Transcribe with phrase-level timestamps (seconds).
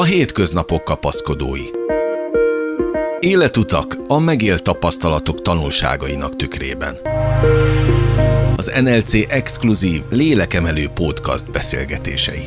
[0.00, 1.64] A hétköznapok kapaszkodói.
[3.20, 6.96] Életutak a megélt tapasztalatok tanulságainak tükrében.
[8.56, 12.44] Az NLC exkluzív lélekemelő podcast beszélgetései.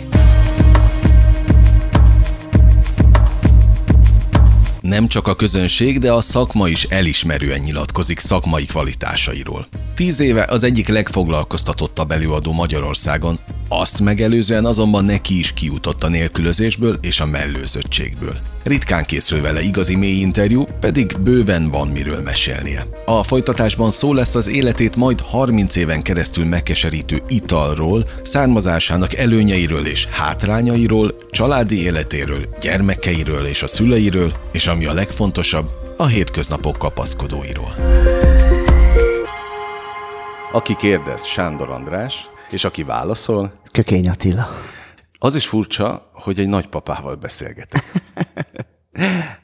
[4.82, 9.68] Nem csak a közönség, de a szakma is elismerően nyilatkozik szakmai kvalitásairól.
[9.96, 13.40] Tíz éve az egyik legfoglalkoztatottabb előadó Magyarországon,
[13.80, 18.38] azt megelőzően azonban neki is kijutott a nélkülözésből és a mellőzöttségből.
[18.64, 22.86] Ritkán készül vele igazi mély interjú, pedig bőven van miről mesélnie.
[23.06, 30.06] A folytatásban szó lesz az életét majd 30 éven keresztül megkeserítő italról, származásának előnyeiről és
[30.06, 37.76] hátrányairól, családi életéről, gyermekeiről és a szüleiről, és ami a legfontosabb, a hétköznapok kapaszkodóiról.
[40.52, 44.48] Aki kérdez, Sándor András, és aki válaszol, Kökény Attila.
[45.20, 47.84] az is furcsa, hogy egy nagypapával beszélgetek.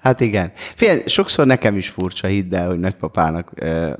[0.01, 0.51] Hát igen.
[0.55, 3.51] Fél, sokszor nekem is furcsa, hidd el, hogy nagypapának,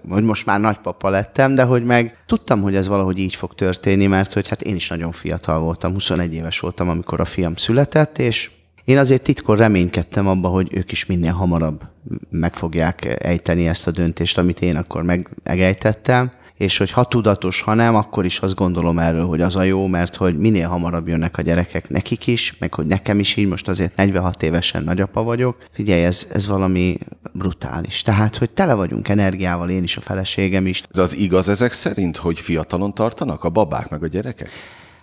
[0.10, 4.08] hogy most már nagypapa lettem, de hogy meg tudtam, hogy ez valahogy így fog történni,
[4.08, 8.18] mert hogy hát én is nagyon fiatal voltam, 21 éves voltam, amikor a fiam született,
[8.18, 8.52] és
[8.86, 11.82] én azért titkor reménykedtem abba, hogy ők is minél hamarabb
[12.30, 17.62] meg fogják ejteni ezt a döntést, amit én akkor meg- megejtettem, és hogy ha tudatos,
[17.62, 21.08] ha nem, akkor is azt gondolom erről, hogy az a jó, mert hogy minél hamarabb
[21.08, 25.24] jönnek a gyerekek nekik is, meg hogy nekem is így, most azért 46 évesen nagyapa
[25.24, 25.58] vagyok.
[25.72, 26.98] Figyelj, ez, ez valami
[27.34, 28.02] brutális.
[28.02, 30.84] Tehát, hogy tele vagyunk energiával, én is, a feleségem is.
[30.92, 34.50] De az igaz ezek szerint, hogy fiatalon tartanak a babák meg a gyerekek?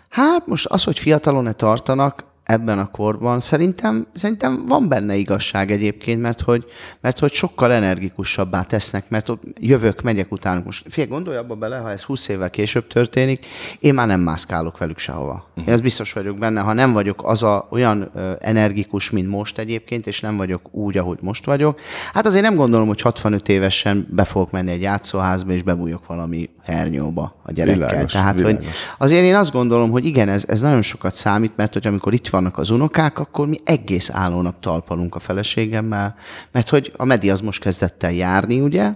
[0.09, 6.21] Hát most az, hogy fiatalon-e tartanak, ebben a korban, szerintem, szerintem van benne igazság egyébként,
[6.21, 6.65] mert hogy,
[7.01, 10.65] mert hogy sokkal energikusabbá tesznek, mert ott jövök, megyek utánuk.
[10.65, 13.47] Most figyelj, gondolj abba bele, ha ez 20 évvel később történik,
[13.81, 15.51] én már nem mászkálok velük sehova.
[15.67, 19.59] Én az biztos vagyok benne, ha nem vagyok az a, olyan ö, energikus, mint most
[19.59, 21.81] egyébként, és nem vagyok úgy, ahogy most vagyok,
[22.13, 26.51] hát azért nem gondolom, hogy 65 évesen be fogok menni egy játszóházba, és bebújok valami
[26.63, 27.89] hernyóba a gyerekkel.
[27.89, 28.75] Világos, Tehát, hogy világos.
[28.99, 32.29] Azért én azt gondolom, hogy igen, ez, ez nagyon sokat számít, mert hogy amikor itt
[32.37, 36.15] vannak az unokák, akkor mi egész állónap talpalunk a feleségemmel,
[36.53, 38.93] mert hogy a Medi az most kezdett el járni, ugye?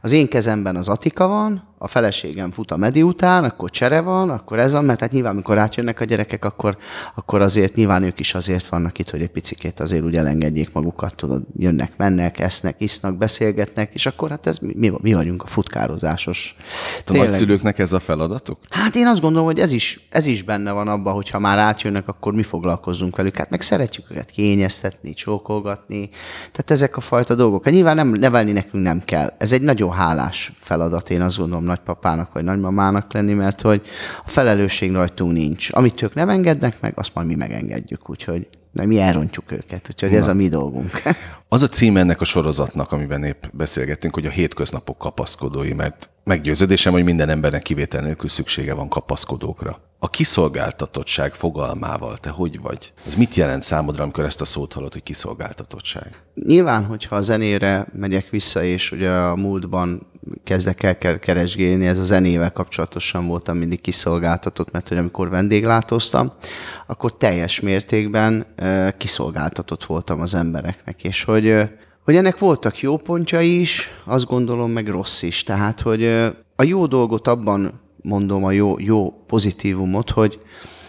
[0.00, 4.30] Az én kezemben az Atika van, a feleségem fut a Medi után, akkor csere van,
[4.30, 6.76] akkor ez van, mert hát nyilván, amikor átjönnek a gyerekek, akkor,
[7.14, 11.14] akkor azért nyilván ők is azért vannak itt, hogy egy picikét azért úgy elengedjék magukat,
[11.14, 16.56] tudod, jönnek, mennek, esznek, isznak, beszélgetnek, és akkor hát ez mi, mi, vagyunk a futkározásos.
[17.06, 18.58] A nagyszülőknek ez a feladatuk?
[18.70, 21.58] Hát én azt gondolom, hogy ez is, ez is benne van abban, hogy ha már
[21.58, 23.36] átjönnek, akkor mi foglalkozzunk velük.
[23.36, 26.10] Hát meg szeretjük őket kényeztetni, csókolgatni.
[26.38, 27.64] Tehát ezek a fajta dolgok.
[27.64, 29.34] Hát nyilván nem, nevelni nekünk nem kell.
[29.38, 33.82] Ez egy nagyon hálás feladat, én azt gondolom nagypapának vagy nagymamának lenni, mert hogy
[34.24, 35.68] a felelősség rajtunk nincs.
[35.72, 38.10] Amit ők nem engednek meg, azt majd mi megengedjük.
[38.10, 39.88] Úgyhogy mert mi elrontjuk őket.
[39.90, 41.02] Úgyhogy ez a mi dolgunk.
[41.48, 46.92] Az a cím ennek a sorozatnak, amiben épp beszélgettünk, hogy a hétköznapok kapaszkodói, mert meggyőződésem,
[46.92, 49.80] hogy minden embernek kivétel nélkül szüksége van kapaszkodókra.
[49.98, 52.92] A kiszolgáltatottság fogalmával te hogy vagy?
[53.06, 56.22] Ez mit jelent számodra, amikor ezt a szót hallod, hogy kiszolgáltatottság?
[56.34, 60.06] Nyilván, hogyha a zenére megyek vissza, és ugye a múltban
[60.44, 66.32] kezdek el ke- keresgélni, ez a zenével kapcsolatosan voltam mindig kiszolgáltatott, mert hogy amikor vendéglátóztam,
[66.86, 68.46] akkor teljes mértékben
[68.98, 71.56] kiszolgáltatott voltam az embereknek, és hogy,
[72.04, 75.42] hogy ennek voltak jó pontjai is, azt gondolom, meg rossz is.
[75.42, 76.04] Tehát, hogy
[76.56, 80.38] a jó dolgot abban mondom, a jó, jó pozitívumot, hogy,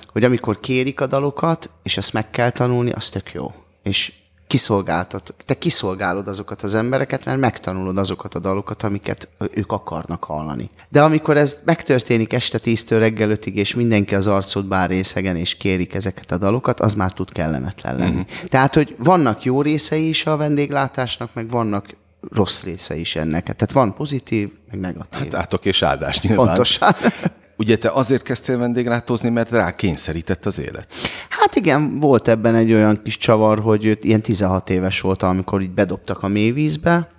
[0.08, 3.54] hogy amikor kérik a dalokat, és ezt meg kell tanulni, az tök jó.
[3.84, 4.14] És
[4.56, 10.70] kiszolgáltat, te kiszolgálod azokat az embereket, mert megtanulod azokat a dalokat, amiket ők akarnak hallani.
[10.90, 15.56] De amikor ez megtörténik este 10-től reggel 5 és mindenki az arcod bár részegen, és
[15.56, 18.20] kérik ezeket a dalokat, az már tud kellemetlen lenni.
[18.20, 18.48] Uh-huh.
[18.48, 21.96] Tehát, hogy vannak jó részei is a vendéglátásnak, meg vannak
[22.32, 23.44] rossz része is ennek.
[23.44, 25.22] Tehát van pozitív, meg negatív.
[25.22, 26.46] Hát, Átok és áldás nyilván.
[26.46, 26.96] Pontosan.
[27.58, 30.88] Ugye te azért kezdtél vendéglátózni, mert rá kényszerített az élet.
[31.30, 35.62] Hát igen, volt ebben egy olyan kis csavar, hogy őt ilyen 16 éves voltam, amikor
[35.62, 37.10] így bedobtak a mélyvízbe,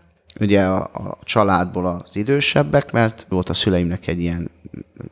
[0.40, 4.50] ugye a, a családból az idősebbek, mert volt a szüleimnek egy ilyen,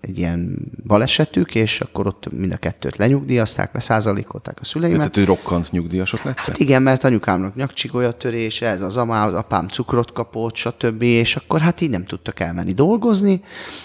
[0.01, 4.99] egy ilyen balesetük, és akkor ott mind a kettőt lenyugdíjazták, leszázalékolták a szüleimet.
[4.99, 6.45] Tehát, hogy rokkant nyugdíjasok lettek?
[6.45, 11.03] Hát igen, mert anyukámnak nyakcsigolya törése, ez az amá, az apám cukrot kapott, stb.
[11.03, 13.43] És akkor hát így nem tudtak elmenni dolgozni,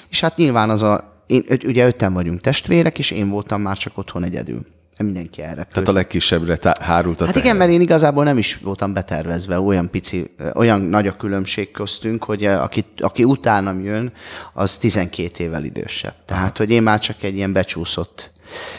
[0.09, 3.77] és hát nyilván az a, én, ö- ugye öten vagyunk testvérek, és én voltam már
[3.77, 4.65] csak otthon egyedül.
[4.97, 5.63] de mindenki erre.
[5.71, 9.59] Tehát a legkisebbre tá- hárult a Hát igen, mert én igazából nem is voltam betervezve,
[9.59, 14.11] olyan pici, olyan nagy a különbség köztünk, hogy aki, aki utánam jön,
[14.53, 16.13] az 12 évvel idősebb.
[16.25, 18.31] Tehát, hogy én már csak egy ilyen becsúszott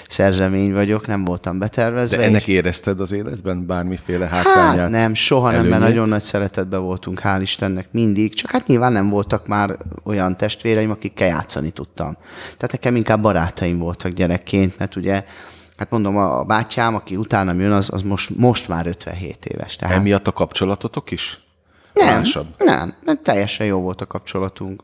[0.08, 2.16] szerzemény vagyok, nem voltam betervezve.
[2.16, 4.78] De ennek és- érezted az életben bármiféle hátrányát?
[4.78, 5.88] Hát nem, soha nem, mert előnyét?
[5.88, 10.90] nagyon nagy szeretetben voltunk, hál' Istennek mindig, csak hát nyilván nem voltak már olyan testvéreim,
[10.90, 12.16] akikkel játszani tudtam.
[12.42, 15.24] Tehát nekem inkább barátaim voltak gyerekként, mert ugye,
[15.76, 19.76] hát mondom, a bátyám, aki utánam jön, az, az most, most már 57 éves.
[19.76, 21.40] Tehát Emiatt a kapcsolatotok is?
[21.92, 22.46] nem, Másabb.
[22.58, 24.82] nem, nem, teljesen jó volt a kapcsolatunk.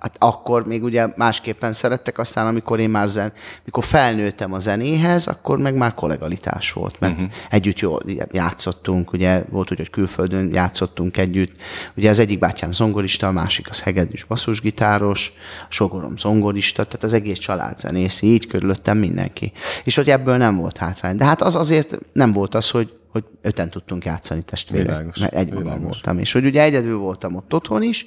[0.00, 3.32] Hát akkor még ugye másképpen szerettek, aztán amikor én már zen,
[3.64, 7.30] mikor felnőttem a zenéhez, akkor meg már kollegalitás volt, mert uh-huh.
[7.50, 8.02] együtt jól
[8.32, 11.52] játszottunk, ugye volt úgy, hogy külföldön játszottunk együtt.
[11.96, 17.12] Ugye az egyik bátyám zongorista, a másik az hegedűs basszusgitáros, a sogorom zongorista, tehát az
[17.12, 19.52] egész család zenész, így körülöttem mindenki.
[19.84, 21.16] És hogy ebből nem volt hátrány.
[21.16, 25.34] De hát az azért nem volt az, hogy hogy öten tudtunk játszani testvérek, Világos, mert
[25.34, 25.84] egy magam világos.
[25.84, 26.18] voltam.
[26.18, 28.06] És hogy ugye egyedül voltam ott otthon is,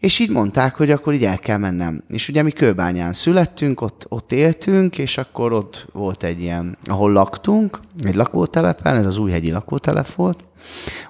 [0.00, 2.02] és így mondták, hogy akkor így el kell mennem.
[2.08, 7.12] És ugye mi Kőbányán születtünk, ott, ott éltünk, és akkor ott volt egy ilyen, ahol
[7.12, 10.44] laktunk, egy lakótelepen, ez az újhegyi lakótelep volt,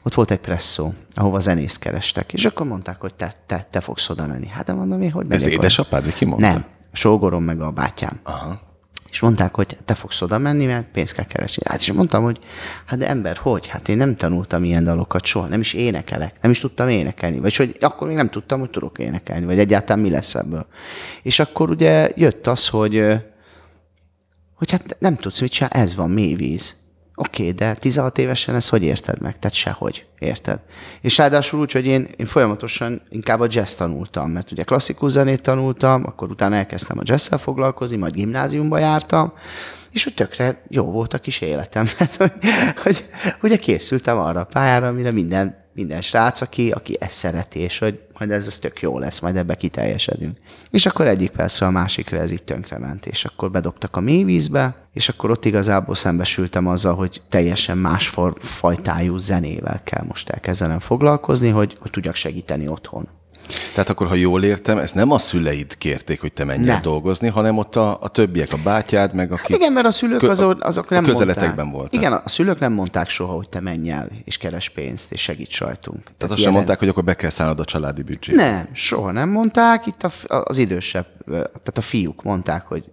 [0.03, 2.33] ott volt egy presszó, ahova zenészt kerestek.
[2.33, 4.47] És akkor mondták, hogy te, te, te fogsz oda menni.
[4.47, 5.57] Hát nem mondom én, hogy Ez megyek oda.
[5.67, 6.47] édesapád, vagy ki mondta?
[6.47, 8.21] Nem, a sógorom meg a bátyám.
[8.23, 8.61] Aha.
[9.11, 11.63] És mondták, hogy te fogsz oda menni, mert pénzt kell keresni.
[11.67, 12.39] Hát és mondtam, hogy
[12.87, 13.67] hát de ember, hogy?
[13.67, 17.39] Hát én nem tanultam ilyen dalokat soha, nem is énekelek, nem is tudtam énekelni.
[17.39, 20.67] Vagy hogy akkor még nem tudtam, hogy tudok énekelni, vagy egyáltalán mi lesz ebből.
[21.23, 23.05] És akkor ugye jött az, hogy,
[24.55, 26.85] hogy hát nem tudsz mit csinálni, ez van, mély víz.
[27.19, 29.39] Oké, okay, de 16 évesen ezt hogy érted meg?
[29.39, 30.61] Tehát sehogy, érted?
[31.01, 35.43] És ráadásul úgy, hogy én, én folyamatosan inkább a jazz tanultam, mert ugye klasszikus zenét
[35.43, 39.33] tanultam, akkor utána elkezdtem a jazz foglalkozni, majd gimnáziumba jártam,
[39.93, 42.33] és hogy tökre jó volt a kis életem, mert hogy,
[42.83, 43.05] hogy
[43.43, 48.01] ugye készültem arra a pályára, amire minden, minden srác, aki, aki ezt szereti, és hogy
[48.19, 50.39] majd ez, ez tök jó lesz, majd ebbe kiteljesedünk.
[50.71, 55.09] És akkor egyik persze a másikra ez így tönkrement, és akkor bedobtak a mélyvízbe, és
[55.09, 61.77] akkor ott igazából szembesültem azzal, hogy teljesen más fajtájú zenével kell most elkezdenem foglalkozni, hogy,
[61.81, 63.09] hogy tudjak segíteni otthon.
[63.73, 66.83] Tehát akkor, ha jól értem, ezt nem a szüleid kérték, hogy te menjél Nem.
[66.83, 69.53] dolgozni, hanem ott a, a többiek, a bátyád, meg aki...
[69.53, 71.75] Hát igen, mert a szülők Kö- azok, azok a nem közeletekben mondták.
[71.75, 71.95] voltak.
[72.01, 75.59] Igen, a szülők nem mondták soha, hogy te menj el, és keres pénzt, és segíts
[75.61, 75.97] rajtunk.
[76.03, 78.51] Tehát, Tehát azt sem ilyen- mondták, hogy akkor be kell szállnod a családi büdzsébe.
[78.51, 79.87] Nem, soha nem mondták.
[79.87, 80.11] Itt a,
[80.45, 82.85] az idősebb, tehát a fiúk mondták, hogy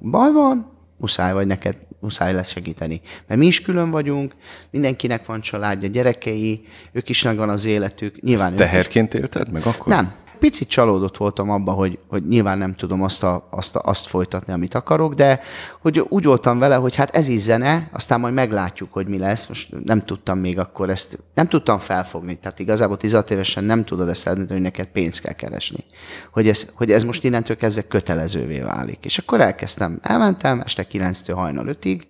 [0.00, 3.00] baj van, muszáj vagy neked, muszáj lesz segíteni.
[3.26, 4.34] Mert mi is külön vagyunk,
[4.70, 8.20] mindenkinek van családja, gyerekei, ők is megvan az életük.
[8.22, 9.92] Nyilván is Teherként élted meg akkor?
[9.92, 10.22] nem.
[10.38, 14.52] Picit csalódott voltam abba, hogy, hogy nyilván nem tudom azt, a, azt, a, azt folytatni,
[14.52, 15.40] amit akarok, de
[15.80, 19.46] hogy úgy voltam vele, hogy hát ez is zene, aztán majd meglátjuk, hogy mi lesz.
[19.46, 22.38] Most nem tudtam még akkor ezt, nem tudtam felfogni.
[22.38, 25.84] Tehát igazából 16 évesen nem tudod ezt eldönteni, hogy neked pénzt kell keresni.
[26.32, 29.04] Hogy ez, hogy ez most innentől kezdve kötelezővé válik.
[29.04, 32.00] És akkor elkezdtem, elmentem este 9-től hajnal 5-ig,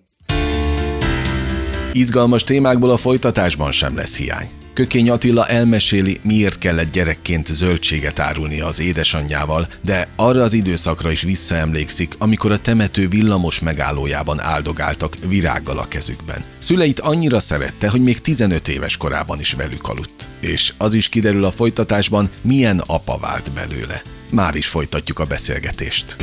[1.91, 4.64] Izgalmas témákból a folytatásban sem lesz hiány.
[4.75, 11.21] Kökény Attila elmeséli, miért kellett gyerekként zöldséget árulnia az édesanyjával, de arra az időszakra is
[11.21, 16.43] visszaemlékszik, amikor a temető villamos megállójában áldogáltak virággal a kezükben.
[16.59, 20.29] Szüleit annyira szerette, hogy még 15 éves korában is velük aludt.
[20.41, 24.01] És az is kiderül a folytatásban, milyen apa vált belőle.
[24.31, 26.15] Már is folytatjuk a beszélgetést.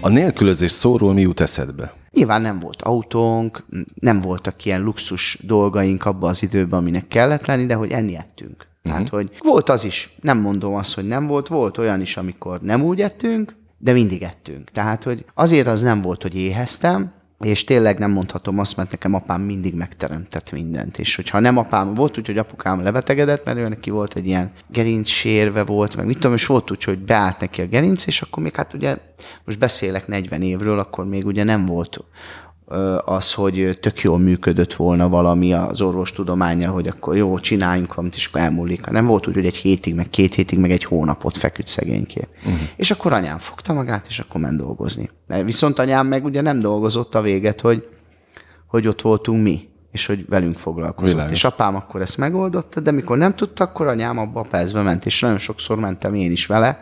[0.00, 1.99] A nélkülözés szóról mi jut eszedbe?
[2.12, 3.64] Nyilván nem volt autónk,
[3.94, 8.68] nem voltak ilyen luxus dolgaink abban az időben, aminek kellett lenni, de hogy enni ettünk.
[8.82, 12.60] Tehát, hogy volt az is, nem mondom azt, hogy nem volt, volt olyan is, amikor
[12.60, 14.70] nem úgy ettünk, de mindig ettünk.
[14.70, 17.12] Tehát, hogy azért az nem volt, hogy éheztem,
[17.44, 20.98] és tényleg nem mondhatom azt, mert nekem apám mindig megteremtett mindent.
[20.98, 24.52] És hogyha nem apám, volt úgy, hogy apukám lebetegedett, mert ő neki volt egy ilyen
[24.68, 28.22] gerinc sérve volt, meg mit tudom, és volt úgy, hogy beállt neki a gerinc, és
[28.22, 28.96] akkor még hát ugye,
[29.44, 32.04] most beszélek 40 évről, akkor még ugye nem volt
[33.04, 38.26] az, hogy tök jól működött volna valami az orvostudománya, hogy akkor jó, csináljunk valamit, és
[38.26, 38.86] akkor elmúlik.
[38.86, 42.28] Nem volt úgy, hogy egy hétig, meg két hétig, meg egy hónapot feküdt szegényké.
[42.38, 42.60] Uh-huh.
[42.76, 45.10] És akkor anyám fogta magát, és akkor ment dolgozni.
[45.44, 47.88] Viszont anyám meg ugye nem dolgozott a véget, hogy,
[48.66, 51.10] hogy ott voltunk mi, és hogy velünk foglalkozott.
[51.10, 51.32] Világos.
[51.32, 55.06] És apám akkor ezt megoldotta, de mikor nem tudta, akkor anyám abba a percbe ment,
[55.06, 56.80] és nagyon sokszor mentem én is vele,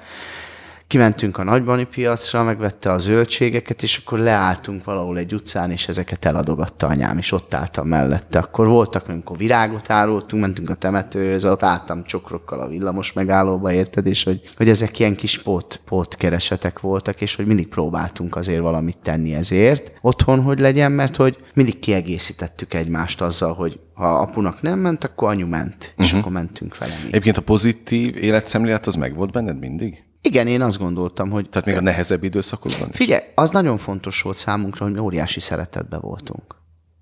[0.88, 6.24] kimentünk a nagybani piacra, megvette a zöldségeket, és akkor leálltunk valahol egy utcán, és ezeket
[6.24, 8.38] eladogatta anyám, és ott álltam mellette.
[8.38, 14.06] Akkor voltak, amikor virágot árultunk, mentünk a temetőhöz, ott álltam csokrokkal a villamos megállóba, érted,
[14.06, 18.60] és hogy, hogy ezek ilyen kis pót, pót keresetek voltak, és hogy mindig próbáltunk azért
[18.60, 24.62] valamit tenni ezért otthon, hogy legyen, mert hogy mindig kiegészítettük egymást azzal, hogy ha apunak
[24.62, 26.20] nem ment, akkor anyu ment, és uh-huh.
[26.20, 26.92] akkor mentünk vele.
[27.06, 30.07] Egyébként a pozitív életszemlélet az meg volt benned mindig?
[30.28, 32.90] Igen, én azt gondoltam, hogy Tehát még a nehezebb időszakokban?
[32.90, 36.54] Figyelj, az nagyon fontos volt számunkra, hogy mi óriási szeretetben voltunk.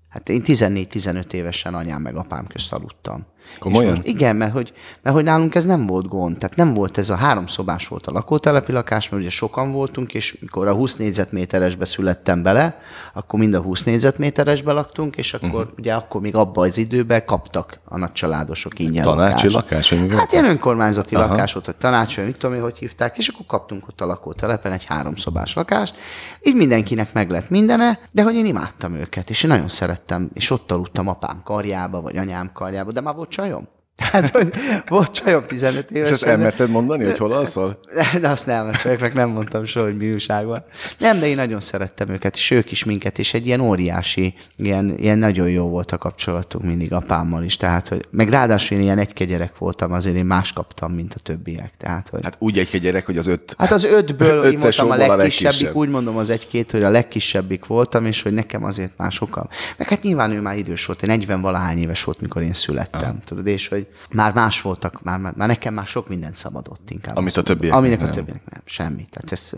[0.09, 3.25] Hát én 14-15 évesen anyám meg apám közt aludtam.
[3.59, 3.89] Komolyan?
[3.89, 6.37] Most, igen, mert hogy, mert hogy nálunk ez nem volt gond.
[6.37, 10.37] Tehát nem volt ez a háromszobás volt a lakótelepi lakás, mert ugye sokan voltunk, és
[10.39, 12.81] mikor a 20 négyzetméteresbe születtem bele,
[13.13, 15.77] akkor mind a 20 négyzetméteresbe laktunk, és akkor uh-huh.
[15.77, 19.89] ugye akkor még abban az időben kaptak a nagy családosok ingyen Tanácsi lakást.
[19.89, 21.15] lakás, Hát ilyen önkormányzati.
[21.15, 21.27] Aha.
[21.27, 24.05] lakás volt, vagy tanács, vagy mit tudom én, hogy hívták, és akkor kaptunk ott a
[24.05, 25.95] lakótelepen egy háromszobás lakást.
[26.43, 30.49] Így mindenkinek meg lett mindene, de hogy én imádtam őket, és én nagyon szerettem, és
[30.49, 33.76] ott aludtam apám karjába, vagy anyám karjába, de már volt csajom.
[33.97, 34.53] Tehát, hogy
[34.87, 36.13] volt csajom 15 És évesen.
[36.13, 37.79] ezt elmerted mondani, hogy hol alszol?
[38.21, 40.63] De azt nem, a csajoknak nem mondtam soha, hogy mi újság van.
[40.97, 44.97] Nem, de én nagyon szerettem őket, és ők is minket, és egy ilyen óriási, ilyen,
[44.97, 47.57] ilyen nagyon jó volt a kapcsolatunk mindig apámmal is.
[47.57, 51.19] Tehát, hogy, meg ráadásul én ilyen egyke gyerek voltam, azért én más kaptam, mint a
[51.19, 51.73] többiek.
[51.77, 53.55] Tehát, hogy, Hát úgy egy gyerek, hogy az öt...
[53.57, 55.75] Hát az ötből én Öttes voltam a sokból a legkisebbik, legkisebb.
[55.75, 59.49] úgy mondom az egy-két, hogy a legkisebbik voltam, és hogy nekem azért már sokkal.
[59.77, 63.15] Meg hát nyilván ő már idős volt, én 40 valahány éves volt, mikor én születtem,
[63.15, 63.23] ah.
[63.25, 67.17] tudod, és hogy már más voltak, már, már, nekem már sok minden szabadott inkább.
[67.17, 68.09] Amit a többieknek Aminek nem.
[68.09, 69.07] a többieknek nem, semmi.
[69.11, 69.51] Tehát ez,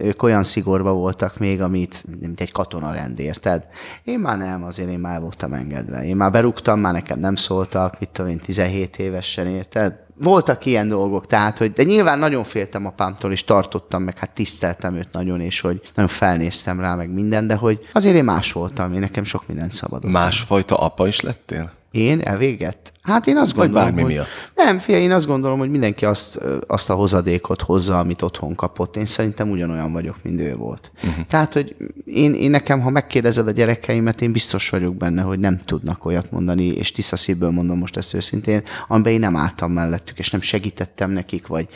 [0.00, 3.64] ők olyan szigorba voltak még, amit, mint egy katonarend, érted?
[4.04, 6.04] Én már nem, azért én már voltam engedve.
[6.06, 10.04] Én már berúgtam, már nekem nem szóltak, mit tudom én, 17 évesen, érted?
[10.20, 14.94] voltak ilyen dolgok, tehát, hogy, de nyilván nagyon féltem apámtól, és tartottam, meg hát tiszteltem
[14.94, 18.94] őt nagyon, és hogy nagyon felnéztem rá, meg minden, de hogy azért én más voltam,
[18.94, 20.10] én nekem sok mindent szabadott.
[20.10, 21.72] Másfajta apa is lettél?
[21.96, 22.92] Én elvéget?
[23.02, 24.12] Hát én azt Vagy gondolom, bármi hogy...
[24.12, 24.50] miatt?
[24.54, 28.96] Nem, fia, én azt gondolom, hogy mindenki azt, azt a hozadékot hozza, amit otthon kapott.
[28.96, 30.92] Én szerintem ugyanolyan vagyok, mint ő volt.
[31.04, 31.26] Uh-huh.
[31.26, 35.60] Tehát, hogy én, én nekem, ha megkérdezed a gyerekeimet, én biztos vagyok benne, hogy nem
[35.64, 40.18] tudnak olyat mondani, és tiszta szívből mondom most ezt őszintén, amiben én nem álltam mellettük,
[40.18, 41.68] és nem segítettem nekik, vagy,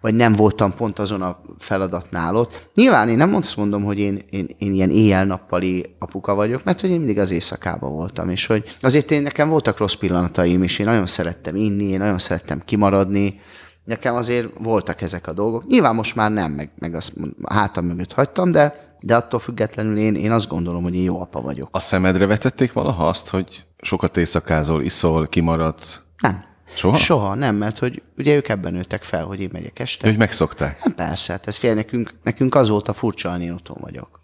[0.00, 2.68] vagy nem voltam pont azon a feladatnál ott.
[2.74, 6.90] Nyilván én nem azt mondom, hogy én, én, én ilyen éjjel-nappali apuka vagyok, mert hogy
[6.90, 10.86] én mindig az éjszakában voltam, és hogy azért én nekem voltak rossz pillanataim, és én
[10.86, 13.40] nagyon szerettem inni, én nagyon szerettem kimaradni,
[13.84, 15.66] nekem azért voltak ezek a dolgok.
[15.66, 17.12] Nyilván most már nem, meg, meg azt
[17.48, 21.40] hátam mögött hagytam, de, de attól függetlenül én, én azt gondolom, hogy én jó apa
[21.40, 21.68] vagyok.
[21.72, 26.00] A szemedre vetették valaha azt, hogy sokat éjszakázol, iszol, kimaradsz?
[26.18, 26.44] Nem.
[26.76, 26.96] Soha?
[26.96, 30.08] Soha, nem, mert hogy ugye ők ebben nőttek fel, hogy én megyek este.
[30.08, 30.84] Hogy megszokták?
[30.84, 34.15] Nem, persze, hát ez fél nekünk, nekünk az volt a furcsa, én otthon vagyok.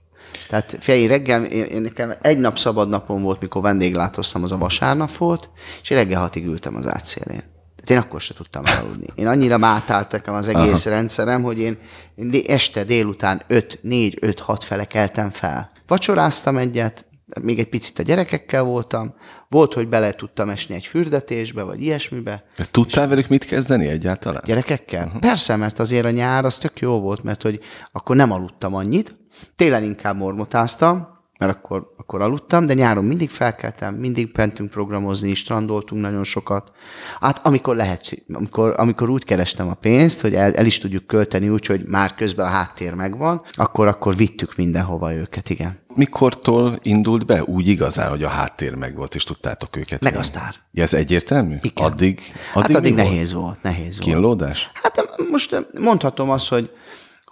[0.48, 4.58] Tehát én reggel, én, én, nekem egy nap szabad napom volt, mikor vendéglátoztam, az a
[4.58, 5.50] vasárnap volt,
[5.82, 7.42] és én reggel hatig ültem az átszélén.
[7.84, 9.06] Tehát én akkor se tudtam aludni.
[9.14, 10.94] Én annyira mátált nekem az egész Aha.
[10.94, 11.78] rendszerem, hogy én,
[12.14, 15.70] én este délután 5, 4, 5, 6 fele keltem fel.
[15.86, 17.06] Vacsoráztam egyet,
[17.40, 19.14] még egy picit a gyerekekkel voltam,
[19.48, 24.42] volt, hogy bele tudtam esni egy fürdetésbe, vagy ilyesmibe, De tudtál velük mit kezdeni egyáltalán?
[24.44, 25.06] Gyerekekkel?
[25.06, 25.20] Uh-huh.
[25.20, 27.60] Persze, mert azért a nyár az tök jó volt, mert hogy
[27.92, 29.14] akkor nem aludtam annyit,
[29.56, 36.02] télen inkább mormotáztam, mert akkor, akkor aludtam, de nyáron mindig felkeltem, mindig mentünk programozni, strandoltunk
[36.02, 36.72] nagyon sokat.
[37.20, 41.48] Hát amikor lehet, amikor, amikor úgy kerestem a pénzt, hogy el, el is tudjuk költeni
[41.48, 45.80] úgy, hogy már közben a háttér megvan, akkor, akkor vittük mindenhova őket, igen.
[45.94, 50.02] Mikortól indult be úgy igazán, hogy a háttér megvolt, és tudtátok őket?
[50.02, 50.24] Meg vinni?
[50.24, 50.54] a sztár.
[50.72, 51.54] Ja, ez egyértelmű?
[51.60, 51.84] Igen.
[51.84, 52.20] Addig,
[52.52, 53.10] Hát addig, addig mi volt?
[53.10, 54.10] nehéz volt, nehéz volt.
[54.10, 54.70] Kínlódás?
[54.74, 56.70] Hát most mondhatom azt, hogy,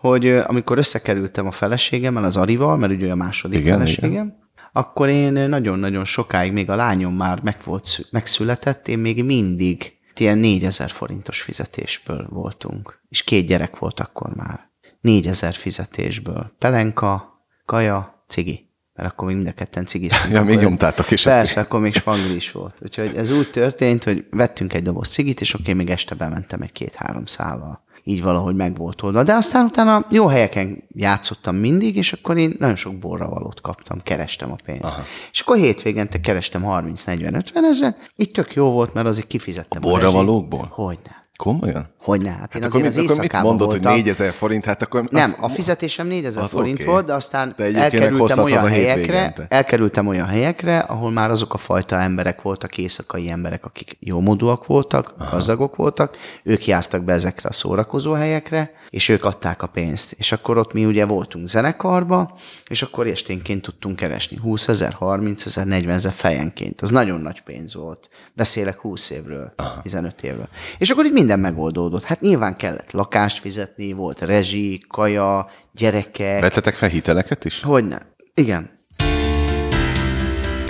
[0.01, 4.39] hogy amikor összekerültem a feleségemmel, az Arival, mert ugye a második Igen, feleségem, igen.
[4.73, 9.99] akkor én nagyon-nagyon sokáig, még a lányom már meg volt, szü- megszületett, én még mindig
[10.17, 13.01] ilyen 4000 forintos fizetésből voltunk.
[13.09, 14.71] És két gyerek volt akkor már.
[15.01, 16.53] 4000 fizetésből.
[16.59, 18.69] Pelenka, kaja, cigi.
[18.95, 20.33] Mert akkor még mind a ketten cigiztünk.
[20.35, 21.65] Ja, még nyomtátok is Persze, cigit.
[21.67, 22.79] akkor még spangli is volt.
[22.83, 26.73] Úgyhogy ez úgy történt, hogy vettünk egy doboz cigit, és oké, még este bementem egy
[26.73, 27.85] két-három szállal.
[28.05, 29.23] Így valahogy meg volt oldva.
[29.23, 34.53] De aztán utána jó helyeken játszottam mindig, és akkor én nagyon sok borravalót kaptam, kerestem
[34.53, 34.95] a pénzt.
[34.95, 35.03] Aha.
[35.33, 39.85] És akkor hétvégente kerestem 30-40-50 ezeret, így tök jó volt, mert azért kifizettem.
[39.85, 40.59] a borravalókból?
[40.59, 40.75] rezsit.
[40.75, 41.20] Hogyne.
[41.41, 41.87] Komolyan?
[42.03, 43.93] Hogyne, hát én Hát azért akkor, az mit, akkor mit mondod, voltam.
[43.93, 44.65] hogy 4000 forint?
[44.65, 46.85] Hát akkor Nem, a fizetésem 4000 az forint oké.
[46.85, 51.97] volt, de aztán De elkerültem olyan helyekre, elkerültem olyan helyekre, ahol már azok a fajta
[52.01, 55.31] emberek voltak, éjszakai emberek, akik jómódúak voltak, Aha.
[55.31, 60.13] gazdagok voltak, ők jártak be ezekre a szórakozó helyekre, és ők adták a pénzt.
[60.13, 65.47] És akkor ott mi ugye voltunk zenekarba, és akkor esténként tudtunk keresni 20 ezer, 30
[65.47, 66.81] ezer, 40 ezer fejenként.
[66.81, 68.09] Az nagyon nagy pénz volt.
[68.35, 69.83] Beszélek 20 évről, Aha.
[69.83, 70.49] 15 évről.
[70.79, 72.05] És akkor így minden megoldódott.
[72.05, 76.41] Hát nyilván kellett lakást fizetni, volt rezsi, kaja, gyerekek.
[76.41, 77.63] Vetetek fel hiteleket is?
[77.63, 78.15] Hogyne.
[78.35, 78.79] Igen.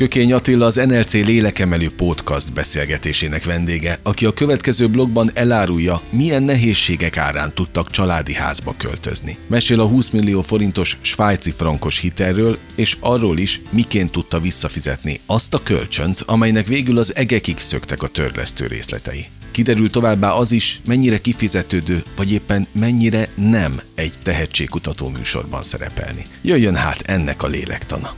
[0.01, 7.17] Kökény Attila az NLC lélekemelő podcast beszélgetésének vendége, aki a következő blogban elárulja, milyen nehézségek
[7.17, 9.39] árán tudtak családi házba költözni.
[9.49, 15.55] Mesél a 20 millió forintos svájci frankos hitelről, és arról is, miként tudta visszafizetni azt
[15.55, 19.27] a kölcsönt, amelynek végül az egekig szöktek a törlesztő részletei.
[19.51, 26.27] Kiderül továbbá az is, mennyire kifizetődő, vagy éppen mennyire nem egy tehetségkutató műsorban szerepelni.
[26.43, 28.15] Jöjjön hát ennek a lélektana.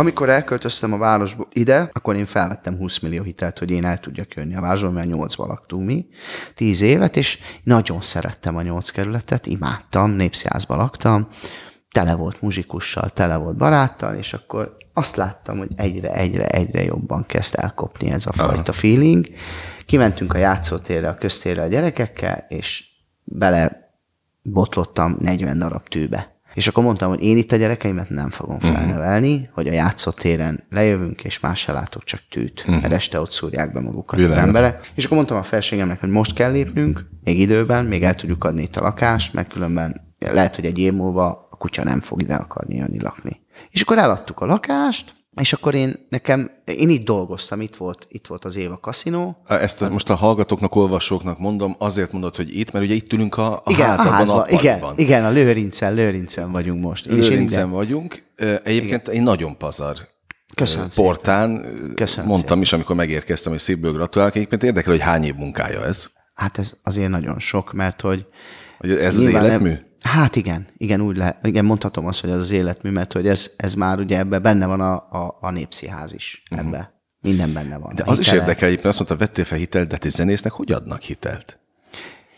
[0.00, 4.34] Amikor elköltöztem a városba ide, akkor én felvettem 20 millió hitelt, hogy én el tudjak
[4.34, 6.06] jönni a városba, mert 8 laktunk mi,
[6.54, 11.28] 10 évet, és nagyon szerettem a 8 kerületet, imádtam, népszjázba laktam,
[11.92, 17.26] tele volt muzsikussal, tele volt baráttal, és akkor azt láttam, hogy egyre, egyre, egyre jobban
[17.26, 18.72] kezd elkopni ez a fajta Aha.
[18.72, 19.26] feeling.
[19.86, 22.84] Kimentünk a játszótérre, a köztérre a gyerekekkel, és
[23.24, 23.90] bele
[24.42, 26.39] botlottam 40 darab tűbe.
[26.54, 28.72] És akkor mondtam, hogy én itt a gyerekeimet nem fogom mhm.
[28.72, 29.48] felnevelni, uh-huh.
[29.54, 32.80] hogy a játszótéren lejövünk, és más se látok, csak tűt, uh-huh.
[32.80, 34.38] mert este ott szúrják be magukat Világos.
[34.38, 34.90] az emberek.
[34.94, 38.62] És akkor mondtam a felségemnek, hogy most kell lépnünk, még időben, még el tudjuk adni
[38.62, 42.34] itt a lakást, mert különben lehet, hogy egy év múlva a kutya nem fog ide
[42.34, 43.40] akarni jönni lakni.
[43.70, 48.26] És akkor eladtuk a lakást, és akkor én nekem, én itt dolgoztam, itt volt, itt
[48.26, 49.42] volt az Éva kaszinó.
[49.46, 53.36] Ezt a, most a hallgatóknak, olvasóknak mondom, azért mondod, hogy itt, mert ugye itt ülünk
[53.36, 57.06] a, a igen, házban, a házban, a igen, igen, a Lőrincen, Lőrincen vagyunk most.
[57.06, 58.22] Én Lőrincen én vagyunk.
[58.36, 59.14] Egyébként igen.
[59.14, 59.96] egy nagyon pazar
[60.54, 61.66] Köszönöm portán.
[61.94, 62.62] Köszönöm mondtam szépen.
[62.62, 64.36] is, amikor megérkeztem, hogy szépből gratulálok.
[64.36, 66.06] Egyébként érdekel, hogy hány év munkája ez?
[66.34, 68.26] Hát ez azért nagyon sok, mert hogy...
[68.78, 69.68] hogy ez az életmű?
[69.68, 73.26] Nem, Hát igen, igen, úgy lehet, igen, mondhatom azt, hogy ez az életmű, mert hogy
[73.26, 76.60] ez, ez már ugye ebbe benne van a, a, a népszínház is mhm.
[76.60, 76.78] ebbe.
[76.78, 76.98] Uh-huh.
[77.22, 77.94] Minden benne van.
[77.94, 78.36] De az hitele.
[78.36, 81.58] is érdekel, hogy azt mondta, vettél fel hitelt, de ti zenésznek hogy adnak hitelt?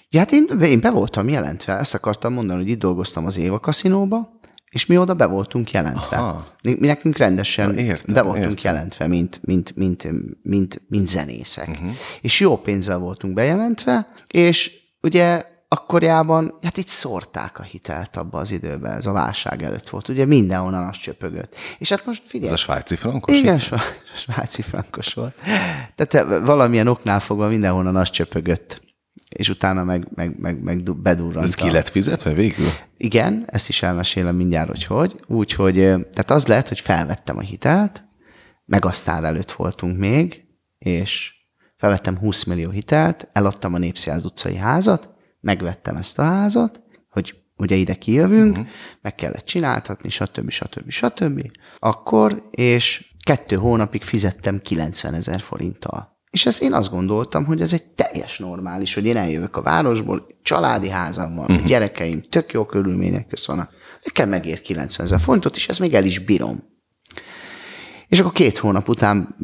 [0.08, 3.58] Ja, hát én, én be voltam jelentve, ezt akartam mondani, hogy itt dolgoztam az Éva
[3.58, 4.40] kaszinóba,
[4.70, 6.16] és mi oda be voltunk jelentve.
[6.16, 6.46] Aha.
[6.62, 8.74] Mi nekünk rendesen ja, értem, be voltunk értem.
[8.74, 10.08] jelentve, mint, mint, mint,
[10.42, 11.68] mint, mint zenészek.
[11.68, 11.90] Uh-huh.
[12.20, 18.52] És jó pénzzel voltunk bejelentve, és ugye akkorjában, hát itt szórták a hitelt abba az
[18.52, 20.08] időben, ez a válság előtt volt.
[20.08, 21.56] Ugye mindenhonnan az csöpögött.
[21.78, 22.46] És hát most figyelj.
[22.46, 23.38] Ez a svájci frankos?
[23.38, 23.80] Igen, a
[24.24, 25.34] svájci frankos volt.
[25.94, 28.80] Tehát valamilyen oknál fogva mindenhonnan az csöpögött.
[29.28, 31.46] És utána meg, meg, meg, meg bedurrant.
[31.46, 32.68] Ez ki lett fizetve végül?
[32.96, 35.20] Igen, ezt is elmesélem mindjárt, hogy hogy.
[35.26, 38.04] Úgyhogy, tehát az lehet, hogy felvettem a hitelt,
[38.64, 40.44] meg aztán előtt voltunk még,
[40.78, 41.32] és
[41.76, 45.11] felvettem 20 millió hitelt, eladtam a Népszínház utcai házat,
[45.42, 48.66] megvettem ezt a házat, hogy ugye ide kijövünk, uh-huh.
[49.00, 50.50] meg kellett csináltatni, stb.
[50.50, 50.90] stb.
[50.90, 51.50] stb.
[51.78, 56.20] Akkor, és kettő hónapig fizettem 90 ezer forinttal.
[56.30, 60.26] És ezt én azt gondoltam, hogy ez egy teljes normális, hogy én eljövök a városból,
[60.42, 61.66] családi házam van, uh-huh.
[61.66, 63.70] gyerekeim, tök jó körülmények közt vannak.
[64.04, 66.70] Nekem megér 90 ezer forintot, és ezt még el is bírom.
[68.08, 69.36] És akkor két hónap után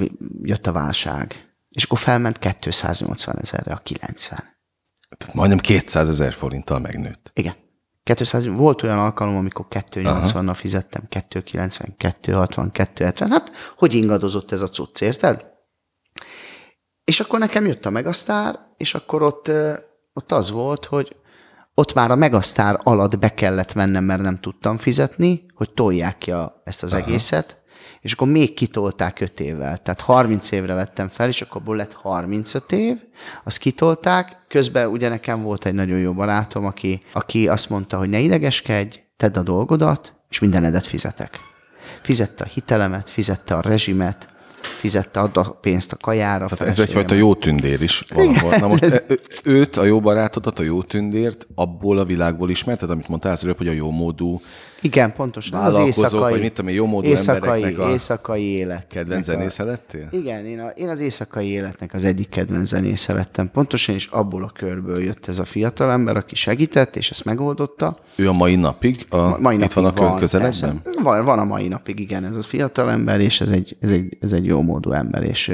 [0.43, 1.53] jött a válság.
[1.69, 4.58] És akkor felment 280 ezerre a 90.
[5.17, 7.31] Tehát majdnem 200 ezer forinttal megnőtt.
[7.35, 7.55] Igen.
[8.03, 13.31] 200, volt olyan alkalom, amikor 280-nal fizettem, 290, 260, 270.
[13.31, 15.47] Hát, hogy ingadozott ez a cucc, érted?
[17.05, 19.51] És akkor nekem jött a Megasztár, és akkor ott,
[20.13, 21.17] ott az volt, hogy
[21.75, 26.33] ott már a Megasztár alatt be kellett vennem, mert nem tudtam fizetni, hogy tolják ki
[26.33, 27.03] a, ezt az Aha.
[27.03, 27.58] egészet,
[28.01, 29.79] és akkor még kitolták 5 évvel.
[29.79, 32.97] Tehát 30 évre vettem fel, és akkor abból lett 35 év,
[33.45, 38.09] azt kitolták, közben ugye nekem volt egy nagyon jó barátom, aki, aki azt mondta, hogy
[38.09, 41.41] ne idegeskedj, tedd a dolgodat, és mindenedet fizetek.
[42.03, 44.29] Fizette a hitelemet, fizette a rezsimet,
[44.63, 46.47] fizette, adta a pénzt a kajára.
[46.47, 48.57] Tehát ez egyfajta jó tündér is valahol.
[48.57, 49.05] Na most
[49.45, 53.57] őt, a jó barátodat, a jó tündért abból a világból ismerted, amit mondtál az előbb,
[53.57, 54.41] hogy a jó módú
[54.81, 55.61] igen, pontosan.
[55.61, 58.87] Az éjszakai, vagy mit tudom, jó módú éjszakai, embereknek a éjszakai élet.
[58.87, 60.09] Kedvenc zenésze lettél?
[60.11, 63.51] Igen, én, a, én az éjszakai életnek az egyik kedvenc zenésze lettem.
[63.51, 67.99] Pontosan, és abból a körből jött ez a fiatal ember, aki segített, és ezt megoldotta.
[68.17, 69.07] Ő a mai napig?
[69.09, 70.81] A, mai napig itt van a kör közeledben?
[71.03, 74.17] Van, van a mai napig, igen, ez a fiatal ember, és ez egy, ez egy,
[74.21, 75.23] ez egy jó módú ember.
[75.23, 75.49] És,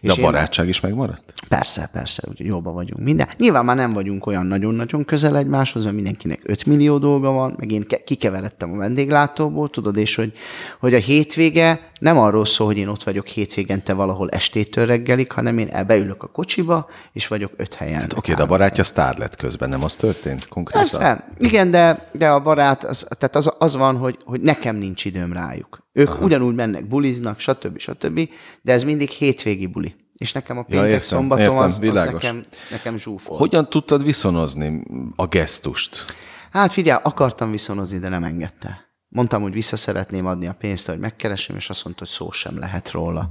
[0.00, 1.32] és De a barátság én, is megmaradt?
[1.48, 3.02] Persze, persze, úgy jóban vagyunk.
[3.02, 3.28] Minden.
[3.38, 7.70] Nyilván már nem vagyunk olyan nagyon-nagyon közel egymáshoz, mert mindenkinek 5 millió dolga van, meg
[7.70, 10.32] én kikeverem lettem a vendéglátóból, tudod, és hogy,
[10.80, 15.58] hogy a hétvége nem arról szól, hogy én ott vagyok hétvégente valahol estétől reggelig, hanem
[15.58, 18.00] én beülök a kocsiba, és vagyok öt helyen.
[18.00, 20.82] Hát oké, de a barátja sztár lett közben, nem az történt konkrétan?
[20.82, 25.04] Persze, igen, de, de a barát, az, tehát az, az van, hogy, hogy nekem nincs
[25.04, 25.84] időm rájuk.
[25.92, 26.24] Ők Aha.
[26.24, 27.78] ugyanúgy mennek, buliznak, stb.
[27.78, 28.28] stb.,
[28.62, 29.94] de ez mindig hétvégi buli.
[30.16, 33.38] És nekem a péntek ja, értem, szombatom értem, az, az nekem, nekem zsúfolt.
[33.38, 34.82] Hogyan tudtad viszonozni
[35.16, 36.04] a gesztust?
[36.50, 38.84] Hát figyelj, akartam viszonozni, de nem engedte.
[39.08, 42.58] Mondtam, hogy vissza szeretném adni a pénzt, hogy megkeresem, és azt mondta, hogy szó sem
[42.58, 43.30] lehet róla.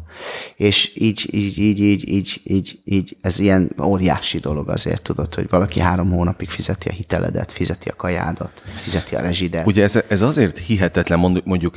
[0.56, 5.50] És így, így, így, így, így, így, így, ez ilyen óriási dolog azért, tudod, hogy
[5.50, 9.68] valaki három hónapig fizeti a hiteledet, fizeti a kajádat, fizeti a rezsidet.
[9.68, 11.76] Ugye ez, ez azért hihetetlen, mondjuk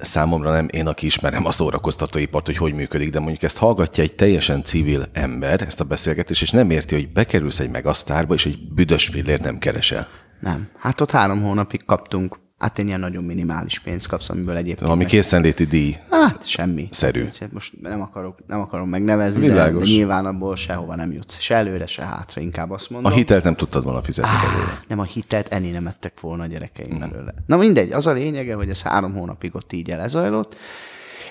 [0.00, 4.14] számomra nem én, aki ismerem a szórakoztatóipart, hogy hogy működik, de mondjuk ezt hallgatja egy
[4.14, 8.58] teljesen civil ember, ezt a beszélgetést, és nem érti, hogy bekerülsz egy megasztárba, és egy
[8.74, 10.08] büdös fillért nem keresel.
[10.40, 10.68] Nem.
[10.78, 14.90] Hát ott három hónapig kaptunk Hát egy ilyen nagyon minimális pénzt kapsz, amiből egyébként...
[14.90, 15.06] Ami meg...
[15.06, 15.96] készenléti díj.
[16.10, 16.88] Hát semmi.
[16.90, 17.24] Szerű.
[17.40, 21.38] Hát, most nem, akarok, nem akarom megnevezni, de, de nyilván abból sehova nem jutsz.
[21.38, 23.12] Se előre, se hátra, inkább azt mondom.
[23.12, 24.82] A hitelt nem tudtad volna fizetni ah, belőle.
[24.88, 26.98] Nem, a hitelt enni nem ettek volna a gyerekeim mm.
[26.98, 27.34] belőle.
[27.46, 30.56] Na mindegy, az a lényege, hogy ez három hónapig ott így elezajlott,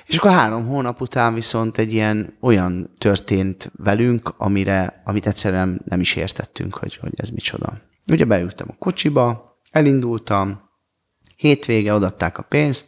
[0.06, 6.00] és akkor három hónap után viszont egy ilyen olyan történt velünk, amire, amit egyszerűen nem
[6.00, 7.82] is értettünk, hogy, hogy ez micsoda.
[8.08, 10.64] Ugye beültem a kocsiba, elindultam,
[11.36, 12.88] hétvége odatták a pénzt,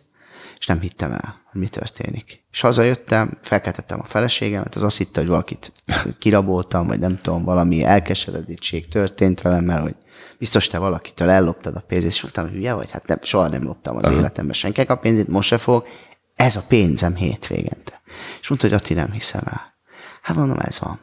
[0.60, 2.46] és nem hittem el, hogy mi történik.
[2.52, 5.72] És hazajöttem, felkeltettem a feleségemet, az azt hitte, hogy valakit
[6.20, 9.96] kiraboltam, vagy nem tudom, valami elkeseredítség történt velem, mert hogy
[10.38, 13.64] biztos te valakitől elloptad a pénzt, és mondtam, hogy hülye vagy, hát nem, soha nem
[13.64, 14.18] loptam az Aha.
[14.18, 15.88] életemben senkinek a pénzét, most se fog,
[16.36, 18.02] ez a pénzem hétvégente.
[18.42, 19.76] És mondta, hogy Ati, nem hiszem el.
[20.22, 21.00] Hát mondom, ez van.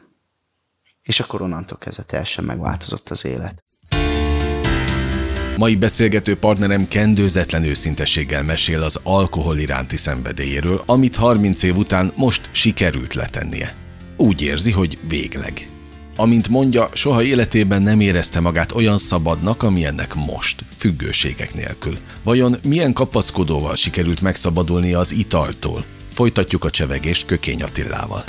[1.01, 3.63] És akkor onnantól kezdve teljesen megváltozott az élet.
[5.57, 12.49] Mai beszélgető partnerem kendőzetlen őszintességgel mesél az alkohol iránti szenvedélyéről, amit 30 év után most
[12.51, 13.75] sikerült letennie.
[14.17, 15.69] Úgy érzi, hogy végleg.
[16.15, 21.97] Amint mondja, soha életében nem érezte magát olyan szabadnak, amilyennek most, függőségek nélkül.
[22.23, 25.85] Vajon milyen kapaszkodóval sikerült megszabadulni az italtól?
[26.11, 28.23] Folytatjuk a csevegést Kökény Attilával.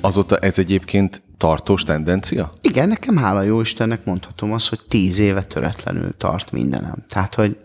[0.00, 2.50] Azóta ez egyébként tartós tendencia?
[2.60, 7.04] Igen, nekem hála jó Istennek mondhatom azt, hogy tíz éve töretlenül tart mindenem.
[7.08, 7.56] Tehát, hogy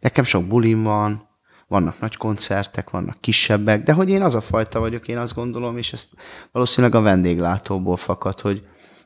[0.00, 1.30] nekem sok bulim van,
[1.72, 5.78] vannak nagy koncertek, vannak kisebbek, de hogy én az a fajta vagyok, én azt gondolom,
[5.78, 6.08] és ezt
[6.52, 8.62] valószínűleg a vendéglátóból fakad, hogy,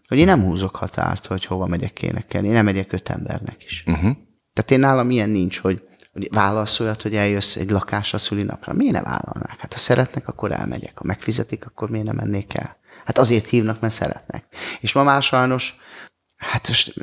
[0.08, 2.46] hogy én nem húzok határt, hogy hova megyek énekelni.
[2.46, 3.84] Én nem megyek öt embernek is.
[3.86, 4.16] Uh-huh.
[4.52, 5.82] Tehát én nálam ilyen nincs, hogy,
[6.12, 6.30] hogy
[6.78, 8.72] olyat, hogy eljössz egy lakásra szülinapra.
[8.72, 9.58] Miért ne vállalnák?
[9.58, 10.98] Hát ha szeretnek, akkor elmegyek.
[10.98, 12.76] Ha megfizetik, akkor miért nem mennék el?
[13.06, 14.44] Hát azért hívnak, mert szeretnek.
[14.80, 15.76] És ma már sajnos,
[16.36, 16.94] hát most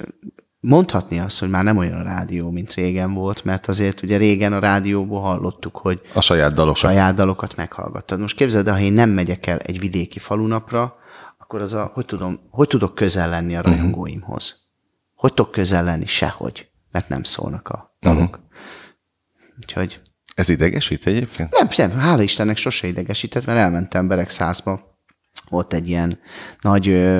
[0.59, 4.53] mondhatni azt, hogy már nem olyan a rádió, mint régen volt, mert azért ugye régen
[4.53, 8.19] a rádióból hallottuk, hogy a saját dalokat, saját dalokat meghallgattad.
[8.19, 10.95] Most képzeld el, ha én nem megyek el egy vidéki falunapra,
[11.37, 13.69] akkor az a, hogy, tudom, hogy tudok közel lenni a mhm.
[13.69, 14.51] rajongóimhoz?
[14.51, 14.61] Uh-huh.
[15.15, 16.05] Hogy tudok közel lenni?
[16.05, 18.35] Sehogy, mert nem szólnak a dalok.
[18.35, 18.45] Uh-huh.
[19.59, 20.01] Úgyhogy...
[20.35, 21.55] Ez idegesít egyébként?
[21.59, 24.92] Nem, nem, hála Istennek sose idegesített, mert elmentem Beregszázba
[25.49, 26.19] volt egy ilyen
[26.61, 27.11] nagy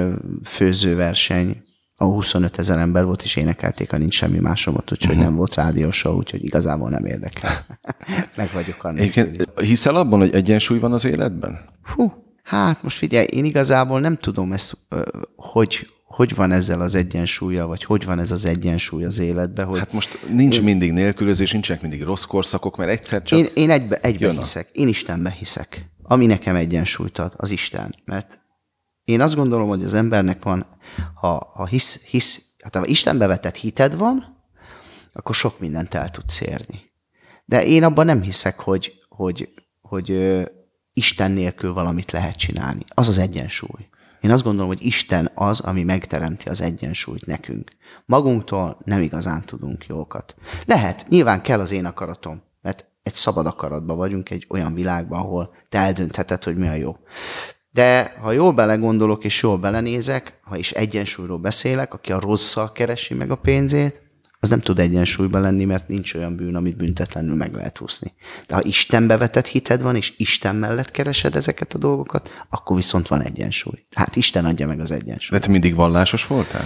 [0.44, 1.64] főzőverseny,
[1.96, 5.24] a 25 ezer ember volt, és énekelték a Nincs Semmi Másomot, úgyhogy uh-huh.
[5.24, 7.66] nem volt rádióshow, úgyhogy igazából nem érdekel.
[8.36, 9.00] Meg vagyok annak.
[9.00, 11.60] Egyébként hiszel abban, hogy egyensúly van az életben?
[11.84, 14.78] Hú, hát most figyelj, én igazából nem tudom ezt,
[15.36, 19.66] hogy, hogy van ezzel az egyensúlya, vagy hogy van ez az egyensúly az életben.
[19.66, 23.48] Hogy hát most nincs én, mindig nélkülözés, nincsenek mindig rossz korszakok, mert egyszer csak Én,
[23.54, 24.68] én egybe, egybe hiszek.
[24.72, 27.96] Én Istenbe hiszek ami nekem egyensúlyt ad, az Isten.
[28.06, 28.40] Mert
[29.04, 30.66] én azt gondolom, hogy az embernek van,
[31.14, 34.42] ha, ha hisz, hisz, hát ha Istenbe vetett hited van,
[35.14, 36.92] akkor sok mindent el tudsz érni.
[37.46, 39.50] De én abban nem hiszek, hogy, hogy,
[39.82, 40.44] hogy ö,
[40.94, 42.86] Isten nélkül valamit lehet csinálni.
[42.88, 43.88] Az az egyensúly.
[44.22, 47.72] Én azt gondolom, hogy Isten az, ami megteremti az egyensúlyt nekünk.
[48.06, 50.36] Magunktól nem igazán tudunk jókat.
[50.66, 52.44] Lehet, nyilván kell az én akaratom,
[53.04, 56.98] egy szabad akaratban vagyunk, egy olyan világban, ahol te eldöntheted, hogy mi a jó.
[57.72, 63.14] De ha jól belegondolok és jól belenézek, ha is egyensúlyról beszélek, aki a rosszal keresi
[63.14, 64.02] meg a pénzét,
[64.44, 68.14] az nem tud egyensúlyban lenni, mert nincs olyan bűn, amit büntetlenül meg lehet húzni.
[68.48, 73.08] De ha Istenbe vetett hited van, és Isten mellett keresed ezeket a dolgokat, akkor viszont
[73.08, 73.86] van egyensúly.
[73.96, 75.42] Hát Isten adja meg az egyensúlyt.
[75.42, 76.66] De te mindig vallásos voltál?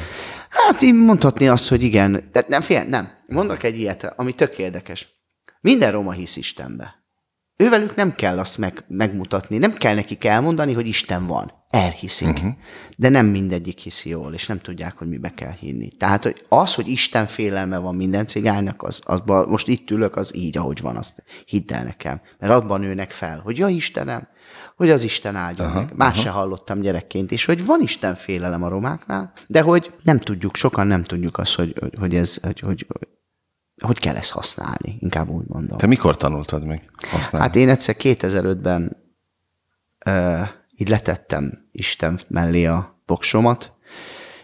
[0.50, 2.30] Hát én mondhatni azt, hogy igen.
[2.32, 3.10] De nem, fél, nem.
[3.28, 5.17] Mondok egy ilyet, ami tök érdekes.
[5.62, 7.06] Minden roma hisz Istenbe.
[7.60, 11.52] Ővelük nem kell azt meg, megmutatni, nem kell nekik elmondani, hogy Isten van.
[11.70, 12.28] Elhiszik.
[12.28, 12.52] Uh-huh.
[12.98, 15.90] De nem mindegyik hiszi jól, és nem tudják, hogy mibe kell hinni.
[15.90, 20.36] Tehát hogy az, hogy Isten félelme van minden cigánynak, az, az, most itt ülök, az
[20.36, 22.22] így, ahogy van, azt hidd el nekem.
[22.40, 24.28] Mert abban nőnek fel, hogy ja Istenem,
[24.76, 25.94] hogy az Isten áldja aha, meg.
[25.96, 26.22] Más aha.
[26.22, 30.88] se hallottam gyerekként is, hogy van Isten félelem a romáknál, de hogy nem tudjuk, sokan
[30.88, 32.88] nem tudjuk azt, hogy, hogy ez, hogy, hogy,
[33.84, 35.78] hogy kell ezt használni, inkább úgy mondom.
[35.78, 37.48] Te mikor tanultad meg használni?
[37.48, 38.98] Hát én egyszer 2005-ben
[40.06, 43.72] uh, így letettem Isten mellé a voksomat,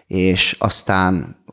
[0.07, 1.43] és aztán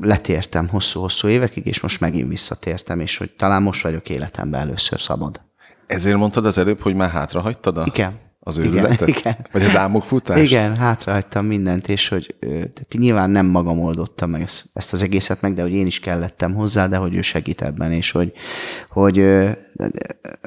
[0.00, 5.40] letértem hosszú-hosszú évekig, és most megint visszatértem, és hogy talán most vagyok életemben először szabad.
[5.86, 7.84] Ezért mondtad az előbb, hogy már hátra hagytad a...
[7.86, 9.08] Igen az őrületet?
[9.08, 9.36] Igen, igen.
[9.52, 10.40] Vagy az álmokfutás?
[10.40, 15.40] Igen, hátrahagytam mindent, és hogy tehát nyilván nem magam oldottam meg ezt, ezt az egészet
[15.40, 18.32] meg, de hogy én is kellettem hozzá, de hogy ő segít ebben, és hogy,
[18.88, 19.24] hogy,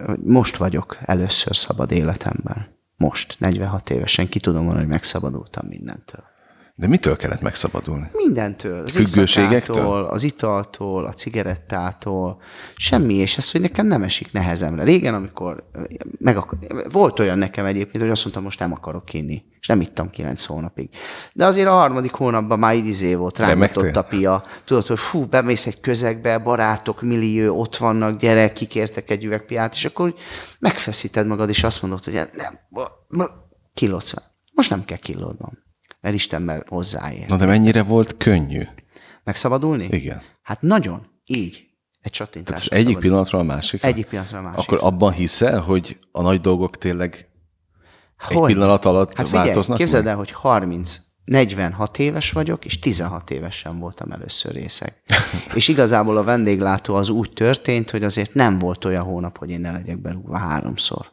[0.05, 2.79] hogy most vagyok először szabad életemben.
[2.97, 6.23] Most, 46 évesen, ki tudom mondani, hogy megszabadultam mindentől.
[6.82, 8.10] De mitől kellett megszabadulni?
[8.13, 8.84] Mindentől.
[8.84, 10.06] Az Függőségektől?
[10.06, 12.41] Az italtól, a cigarettától,
[12.76, 14.84] semmi, és ez, hogy nekem nem esik nehezemre.
[14.84, 15.70] Régen, amikor
[16.17, 16.58] meg akar...
[16.91, 20.46] volt olyan nekem egyébként, hogy azt mondtam, most nem akarok inni, és nem ittam kilenc
[20.46, 20.89] hónapig.
[21.34, 24.44] De azért a harmadik hónapban már így izé volt, rángatott a pia.
[24.63, 29.86] Tudod, hogy fú, bemész egy közegbe, barátok, millió, ott vannak, gyerek, kikértek egy üvegpiát, és
[29.86, 30.13] akkor
[30.60, 32.13] megfeszíted magad, és azt mondod, hogy
[33.10, 33.30] nem,
[33.74, 34.13] kilódsz.
[34.54, 35.70] Most nem kell kilódnom
[36.01, 37.27] mert Istenben hozzáér.
[37.27, 38.61] Na de mennyire volt könnyű?
[39.23, 39.87] Megszabadulni?
[39.91, 40.21] Igen.
[40.41, 41.07] Hát nagyon.
[41.25, 41.69] Így.
[42.01, 42.65] Egy csattintás.
[42.65, 43.01] egyik szabadul.
[43.01, 43.83] pillanatról a másik.
[43.83, 44.59] Egyik pillanatról a másik.
[44.59, 47.29] Akkor abban hiszel, hogy a nagy dolgok tényleg
[48.17, 48.37] hogy?
[48.37, 49.77] egy pillanat alatt hát figyelj, változnak?
[49.77, 55.01] Képzeld el, hogy 30, 46 éves vagyok, és 16 évesen voltam először részeg.
[55.55, 59.59] és igazából a vendéglátó az úgy történt, hogy azért nem volt olyan hónap, hogy én
[59.59, 61.11] ne legyek berúgva háromszor,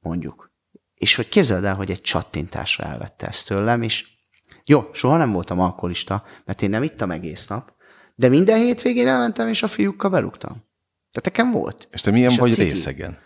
[0.00, 0.52] mondjuk.
[0.94, 4.08] És hogy képzeld el, hogy egy csattintásra elvette ezt tőlem, és
[4.70, 7.72] jó, soha nem voltam alkoholista, mert én nem ittam egész nap,
[8.14, 10.50] de minden hétvégén elmentem, és a fiúkkal berúgtam.
[11.12, 11.88] Tehát nekem volt.
[11.90, 13.18] És te milyen és vagy részegen?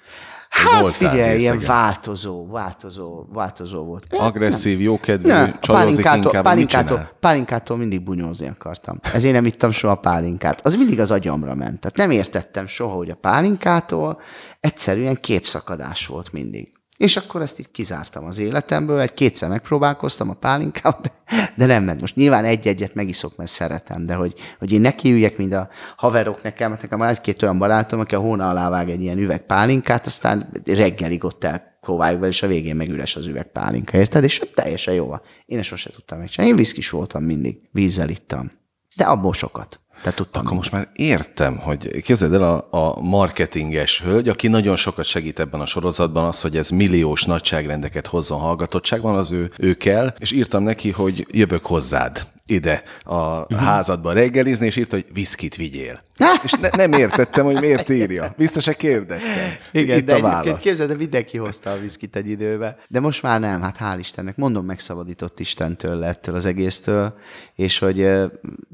[0.48, 4.06] Hát figyelj, ilyen változó, változó, változó volt.
[4.10, 9.00] Agresszív, jókedvű, nem, csajozik inkább, pálinkától, pálinkától mindig bunyózni akartam.
[9.12, 10.66] Ezért nem ittam soha pálinkát.
[10.66, 11.80] Az mindig az agyamra ment.
[11.80, 14.20] Tehát nem értettem soha, hogy a pálinkától
[14.60, 16.73] egyszerűen képszakadás volt mindig.
[17.04, 21.10] És akkor ezt így kizártam az életemből, egy kétszer megpróbálkoztam a pálinkával, de,
[21.56, 22.00] de nem ment.
[22.00, 26.70] Most nyilván egy-egyet megiszok, mert szeretem, de hogy, hogy én nekiüljek, mint a haverok nekem,
[26.70, 30.62] mert nekem egy-két olyan barátom, aki a hóna alá vág egy ilyen üveg pálinkát, aztán
[30.64, 34.24] reggelig ott el be, és a végén meg üres az üveg pálinka, érted?
[34.24, 35.22] És teljesen jó van.
[35.46, 36.52] Én ezt sose tudtam megcsinálni.
[36.52, 38.52] Én viszkis voltam mindig, vízzel ittam.
[38.96, 39.80] De abból sokat.
[40.04, 40.44] Te tudtam.
[40.44, 45.40] Akkor most már értem, hogy képzeld el a, a marketinges hölgy, aki nagyon sokat segít
[45.40, 50.32] ebben a sorozatban, az, hogy ez milliós nagyságrendeket hozzon hallgatottságban, az ő, ő kell, és
[50.32, 53.58] írtam neki, hogy jövök hozzád ide a uh-huh.
[53.58, 55.98] házadba reggelizni, és írta, hogy viszkit vigyél.
[56.42, 58.34] és ne, nem értettem, hogy miért írja.
[58.36, 59.50] Biztos, hogy kérdeztem.
[59.72, 60.62] Igen, Itt de a válasz.
[60.62, 62.76] Képzeld, de mindenki hozta a viszkit egy időbe.
[62.88, 64.36] De most már nem, hát hál' Istennek.
[64.36, 67.14] Mondom, megszabadított Istentől, ettől az egésztől,
[67.54, 68.10] és hogy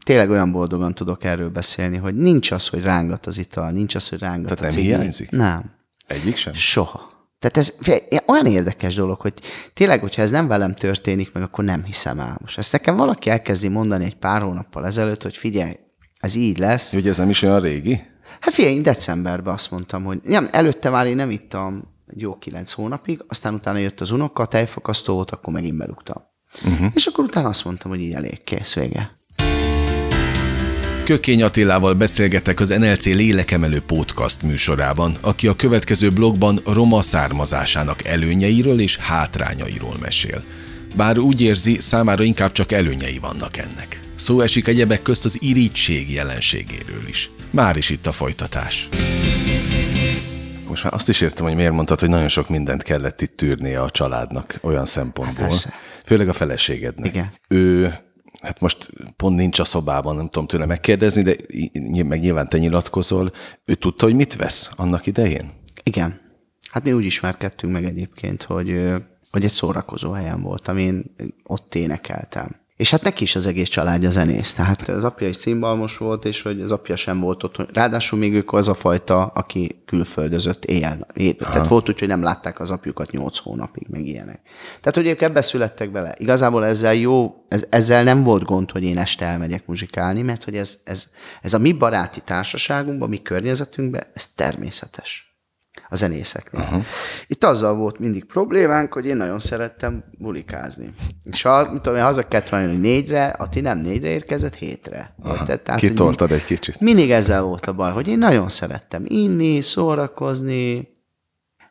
[0.05, 4.09] tényleg olyan boldogan tudok erről beszélni, hogy nincs az, hogy rángat az ital, nincs az,
[4.09, 4.87] hogy rángat Tehát a nem cigi.
[4.87, 5.31] hiányzik?
[5.31, 5.71] Nem.
[6.07, 6.55] Egyik sem?
[6.55, 7.10] Soha.
[7.41, 7.79] Tehát ez
[8.27, 9.35] olyan érdekes dolog, hogy
[9.75, 12.39] tényleg, hogyha ez nem velem történik meg, akkor nem hiszem el.
[12.41, 15.77] Most ezt nekem valaki elkezdi mondani egy pár hónappal ezelőtt, hogy figyelj,
[16.21, 16.93] ez így lesz.
[16.93, 18.03] Hogy ez nem is olyan régi?
[18.41, 22.39] Hát figyelj, én decemberben azt mondtam, hogy nem, előtte már én nem ittam egy jó
[22.39, 26.23] kilenc hónapig, aztán utána jött az unoka, a tejfakasztó volt, akkor megint berúgtam.
[26.65, 26.91] Uh-huh.
[26.95, 29.20] És akkor utána azt mondtam, hogy így elég, kész, vége.
[31.11, 38.81] Kökény Attilával beszélgetek az NLC lélekemelő podcast műsorában, aki a következő blogban roma származásának előnyeiről
[38.81, 40.43] és hátrányairól mesél.
[40.97, 44.01] Bár úgy érzi, számára inkább csak előnyei vannak ennek.
[44.15, 47.31] Szó esik egyebek közt az irítség jelenségéről is.
[47.51, 48.89] Már is itt a folytatás.
[50.69, 53.81] Most már azt is értem, hogy miért mondtad, hogy nagyon sok mindent kellett itt tűrnie
[53.83, 55.47] a családnak olyan szempontból.
[55.47, 57.15] Hát Főleg a feleségednek.
[57.15, 57.33] Igen.
[57.49, 57.95] Ő
[58.41, 61.37] hát most pont nincs a szobában, nem tudom tőle megkérdezni, de
[62.05, 63.33] meg nyilván te nyilatkozol.
[63.65, 65.51] Ő tudta, hogy mit vesz annak idején?
[65.83, 66.21] Igen.
[66.71, 68.69] Hát mi úgy ismerkedtünk meg egyébként, hogy,
[69.31, 70.79] hogy egy szórakozó helyen voltam.
[70.79, 72.60] Én ott énekeltem.
[72.81, 74.53] És hát neki is az egész családja zenész.
[74.53, 77.73] Tehát az apja egy cimbalmos volt, és hogy az apja sem volt ott.
[77.73, 81.07] Ráadásul még ők az a fajta, aki külföldözött éjjel.
[81.39, 84.41] Tehát volt úgy, hogy nem látták az apjukat nyolc hónapig, meg ilyenek.
[84.81, 86.15] Tehát, hogy ők ebbe születtek bele.
[86.19, 90.57] Igazából ezzel jó, ez, ezzel nem volt gond, hogy én este elmegyek muzsikálni, mert hogy
[90.57, 91.11] ez, ez,
[91.43, 95.30] ez a mi baráti társaságunkban, mi környezetünkben, ez természetes.
[95.91, 96.63] A zenészeknél.
[96.63, 96.85] Uh-huh.
[97.27, 100.95] Itt azzal volt mindig problémánk, hogy én nagyon szerettem bulikázni.
[101.25, 105.15] És ha, mit tudom, én haza kellett valami négyre, a ti nem négyre érkezett, hétre.
[105.47, 106.81] Tehát, Kitoltad egy kicsit.
[106.81, 110.89] Mindig ezzel volt a baj, hogy én nagyon szerettem inni, szórakozni,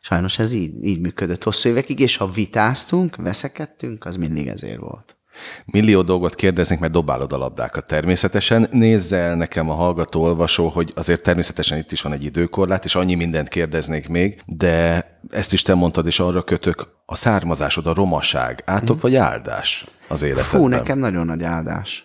[0.02, 5.19] Sajnos ez így, így működött hosszú évekig, és ha vitáztunk, veszekedtünk, az mindig ezért volt.
[5.64, 8.68] Millió dolgot kérdeznék, mert dobálod a labdákat természetesen.
[8.70, 12.94] Nézze el nekem a hallgató, olvasó, hogy azért természetesen itt is van egy időkorlát, és
[12.94, 17.94] annyi mindent kérdeznék még, de ezt is te mondtad, és arra kötök, a származásod, a
[17.94, 18.98] romaság, átok hmm.
[19.00, 20.60] vagy áldás az életedben?
[20.60, 22.04] Fú, nekem nagyon nagy áldás.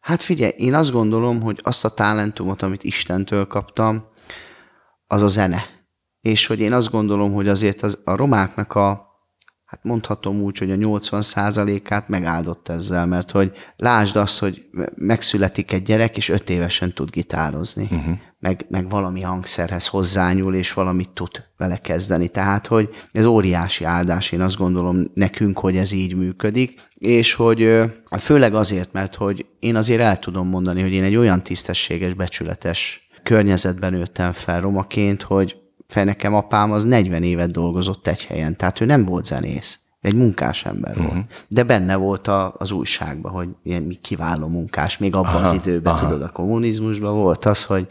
[0.00, 4.04] Hát figyelj, én azt gondolom, hogy azt a talentumot, amit Istentől kaptam,
[5.06, 5.64] az a zene.
[6.20, 9.06] És hogy én azt gondolom, hogy azért az, a romáknak a
[9.66, 15.82] hát mondhatom úgy, hogy a 80%-át megáldott ezzel, mert hogy lásd azt, hogy megszületik egy
[15.82, 18.14] gyerek, és öt évesen tud gitározni, uh-huh.
[18.38, 22.28] meg, meg valami hangszerhez hozzányúl, és valamit tud vele kezdeni.
[22.28, 27.80] Tehát, hogy ez óriási áldás, én azt gondolom nekünk, hogy ez így működik, és hogy
[28.18, 33.08] főleg azért, mert hogy én azért el tudom mondani, hogy én egy olyan tisztességes, becsületes
[33.22, 35.56] környezetben nőttem fel romaként, hogy
[35.94, 40.64] nekem apám az 40 évet dolgozott egy helyen, tehát ő nem volt zenész, egy munkás
[40.64, 41.12] ember uh-huh.
[41.12, 41.44] volt.
[41.48, 45.92] De benne volt a, az újságban, hogy ilyen kiváló munkás, még abban aha, az időben,
[45.92, 46.06] aha.
[46.06, 47.86] tudod, a kommunizmusban volt az, hogy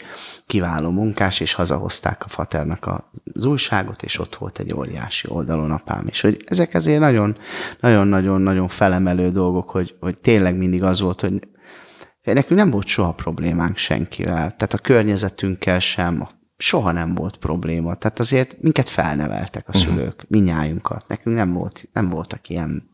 [0.45, 3.03] kiváló munkás, és hazahozták a faternak
[3.33, 6.21] az újságot, és ott volt egy óriási oldalon apám is.
[6.21, 7.37] Hogy ezek azért nagyon,
[7.79, 11.47] nagyon-nagyon-nagyon felemelő dolgok, hogy, hogy tényleg mindig az volt, hogy
[12.23, 14.35] nekünk nem volt soha problémánk senkivel.
[14.35, 17.95] Tehát a környezetünkkel sem, a soha nem volt probléma.
[17.95, 19.87] Tehát azért minket felneveltek a mhm.
[19.87, 20.29] szülők, uh-huh.
[20.29, 21.05] minnyájunkat.
[21.07, 22.89] Nekünk nem, volt, nem voltak ilyen,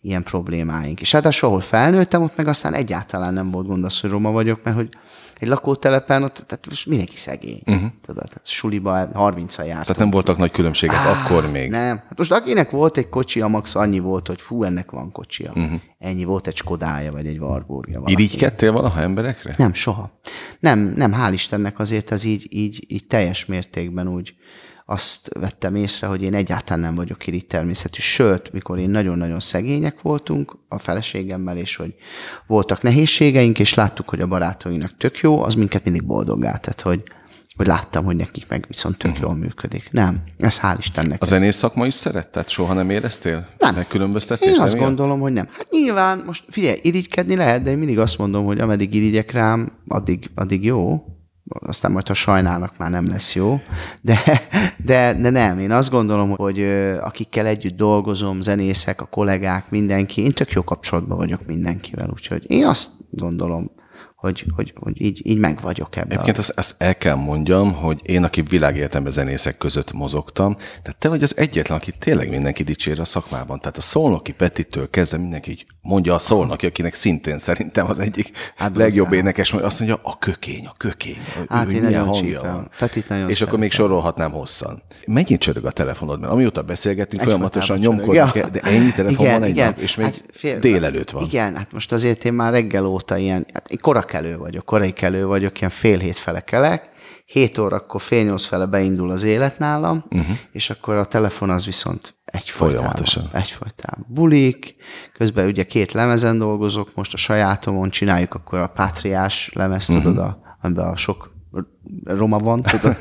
[0.00, 1.00] ilyen problémáink.
[1.00, 4.62] És hát ahol felnőttem, ott meg aztán egyáltalán nem volt gond az, hogy roma vagyok,
[4.62, 4.88] mert hogy
[5.42, 7.62] egy lakótelepen, ott, tehát most mindenki szegény.
[7.66, 7.90] Uh-huh.
[8.06, 9.82] Tudod, tehát suliba 30 a járt.
[9.82, 11.70] Tehát nem voltak nagy különbségek Á, akkor még.
[11.70, 11.96] Nem.
[11.96, 15.52] Hát most akinek volt egy kocsi, a max annyi volt, hogy hú, ennek van kocsia.
[15.54, 15.80] Uh-huh.
[15.98, 18.02] Ennyi volt egy Skodája, vagy egy Warburgja.
[18.04, 19.54] Irigykedtél valaha emberekre?
[19.56, 20.20] Nem, soha.
[20.60, 24.34] Nem, nem, hál' Istennek azért ez így, így, így teljes mértékben úgy,
[24.92, 28.00] azt vettem észre, hogy én egyáltalán nem vagyok irigy természetű.
[28.00, 31.94] Sőt, mikor én nagyon-nagyon szegények voltunk a feleségemmel, és hogy
[32.46, 37.02] voltak nehézségeink, és láttuk, hogy a barátainknak tök jó, az minket mindig boldoggá tett, hogy,
[37.56, 39.26] hogy láttam, hogy nekik meg viszont tök uh-huh.
[39.26, 39.88] jól működik.
[39.90, 41.22] Nem, ez hál' Istennek.
[41.22, 42.48] A zenész szakma is szeretett?
[42.48, 43.48] Soha nem éreztél?
[43.58, 43.74] Nem.
[43.74, 44.56] Megkülönböztetés?
[44.56, 45.48] Én azt gondolom, hogy nem.
[45.52, 49.72] Hát nyilván, most figyelj, irigykedni lehet, de én mindig azt mondom, hogy ameddig irigyek rám,
[49.88, 51.04] addig, addig jó
[51.48, 53.60] aztán majd, ha sajnálnak, már nem lesz jó.
[54.00, 54.18] De,
[54.84, 56.62] de, de nem, én azt gondolom, hogy
[57.00, 62.66] akikkel együtt dolgozom, zenészek, a kollégák, mindenki, én tök jó kapcsolatban vagyok mindenkivel, úgyhogy én
[62.66, 63.70] azt gondolom,
[64.22, 66.10] hogy, hogy, hogy így, így meg vagyok ebben.
[66.10, 71.08] Egyébként azt, azt el kell mondjam, hogy én, aki világéletemben zenészek között mozogtam, tehát te
[71.08, 73.60] vagy az egyetlen, aki tényleg mindenki dicsér a szakmában.
[73.60, 78.30] Tehát a szolnoki Petitől kezdve mindenki így mondja a szolnoki, akinek szintén szerintem az egyik
[78.56, 79.16] hát, legjobb fel.
[79.16, 81.18] énekes, hogy azt mondja, a kökény, a kökény.
[81.48, 82.70] Hát ő, én milyen hangja van.
[82.78, 84.82] Petit nagyon És akkor még sorolhatnám hosszan.
[85.06, 86.20] Mennyit csörög a telefonod?
[86.20, 88.48] Mert amióta beszélgetünk, folyamatosan nyomkodunk, ja.
[88.48, 89.66] de ennyi telefon igen, van egy igen.
[89.66, 91.24] nap, és még hát fél, délelőtt van.
[91.24, 95.26] Igen, hát most azért én már reggel óta ilyen, hát korak kelő vagyok, korai kelő
[95.26, 96.90] vagyok, ilyen fél hét fele kelek,
[97.24, 100.36] hét órakor fél nyolc fele beindul az élet nálam, uh-huh.
[100.52, 103.02] és akkor a telefon az viszont egyfolytában.
[103.32, 104.06] Egyfolytában.
[104.08, 104.74] Bulik,
[105.14, 110.04] közben ugye két lemezen dolgozok, most a sajátomon csináljuk akkor a Pátriás lemez, uh-huh.
[110.04, 111.32] tudod, a, amiben a sok
[112.04, 112.96] roma van, tudod,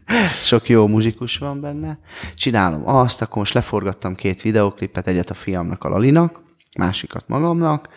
[0.50, 1.98] sok jó muzsikus van benne.
[2.34, 6.40] Csinálom azt, akkor most leforgattam két videoklipet, egyet a fiamnak, a Lalinak,
[6.78, 7.88] másikat magamnak,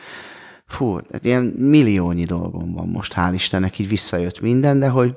[0.65, 5.15] fú, tehát ilyen milliónyi dolgom van most, hál' Istennek, így visszajött minden, de hogy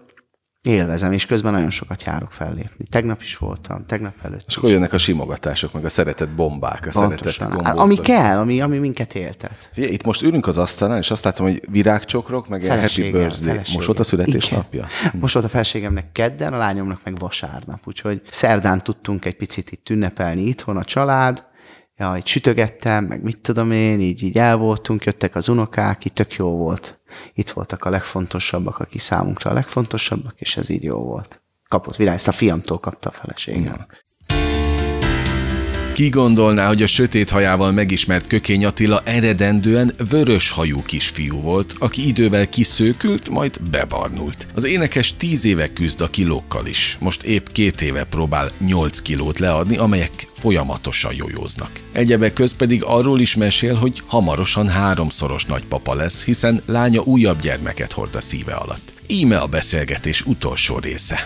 [0.63, 2.87] élvezem, és közben nagyon sokat járok fellépni.
[2.91, 7.01] Tegnap is voltam, tegnap előtt És akkor jönnek a simogatások, meg a szeretett bombák, a
[7.01, 7.11] Pontosan.
[7.11, 7.81] szeretett gombócok.
[7.81, 9.69] Ami kell, ami, ami minket éltet.
[9.73, 13.21] Figyelj, itt most ülünk az asztalnál, és azt látom, hogy virágcsokrok, meg happy birthday.
[13.21, 13.63] Feleségem.
[13.75, 14.87] Most volt a születésnapja?
[15.21, 17.81] Most volt a feleségemnek kedden, a lányomnak meg vasárnap.
[17.85, 21.45] Úgyhogy szerdán tudtunk egy picit itt ünnepelni itthon a család,
[21.99, 26.13] ja, így sütögettem, meg mit tudom én, így, így el voltunk, jöttek az unokák, így
[26.13, 27.01] tök jó volt.
[27.35, 31.43] Itt voltak a legfontosabbak, aki számunkra a legfontosabbak, és ez így jó volt.
[31.69, 33.87] Kapott virág, ezt a fiamtól kapta a feleségem.
[35.99, 42.07] Ki gondolná, hogy a sötét hajával megismert Kökény Attila eredendően vörös hajú kisfiú volt, aki
[42.07, 44.47] idővel kiszőkült, majd bebarnult.
[44.55, 46.97] Az énekes tíz éve küzd a kilókkal is.
[47.01, 51.71] Most épp két éve próbál 8 kilót leadni, amelyek folyamatosan jójóznak.
[51.93, 57.93] Egyebek közt pedig arról is mesél, hogy hamarosan háromszoros nagypapa lesz, hiszen lánya újabb gyermeket
[57.93, 58.93] hord a szíve alatt.
[59.07, 61.25] Íme a beszélgetés utolsó része.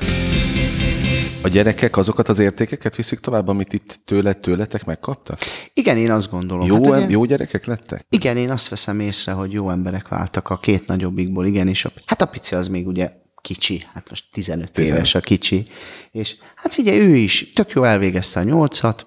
[1.45, 5.39] A gyerekek azokat az értékeket viszik tovább, amit itt tőle, tőletek megkaptak?
[5.75, 6.67] Igen, én azt gondolom.
[6.67, 8.07] Jó, hát, ugye, jó gyerekek lettek?
[8.09, 11.93] Igen, én azt veszem észre, hogy jó emberek váltak a két nagyobbikból, igen, és a,
[12.07, 15.65] hát a pici az még ugye kicsi, hát most 15, 15 éves a kicsi,
[16.11, 19.07] és hát figyelj, ő is tök jó elvégezte a nyolcat,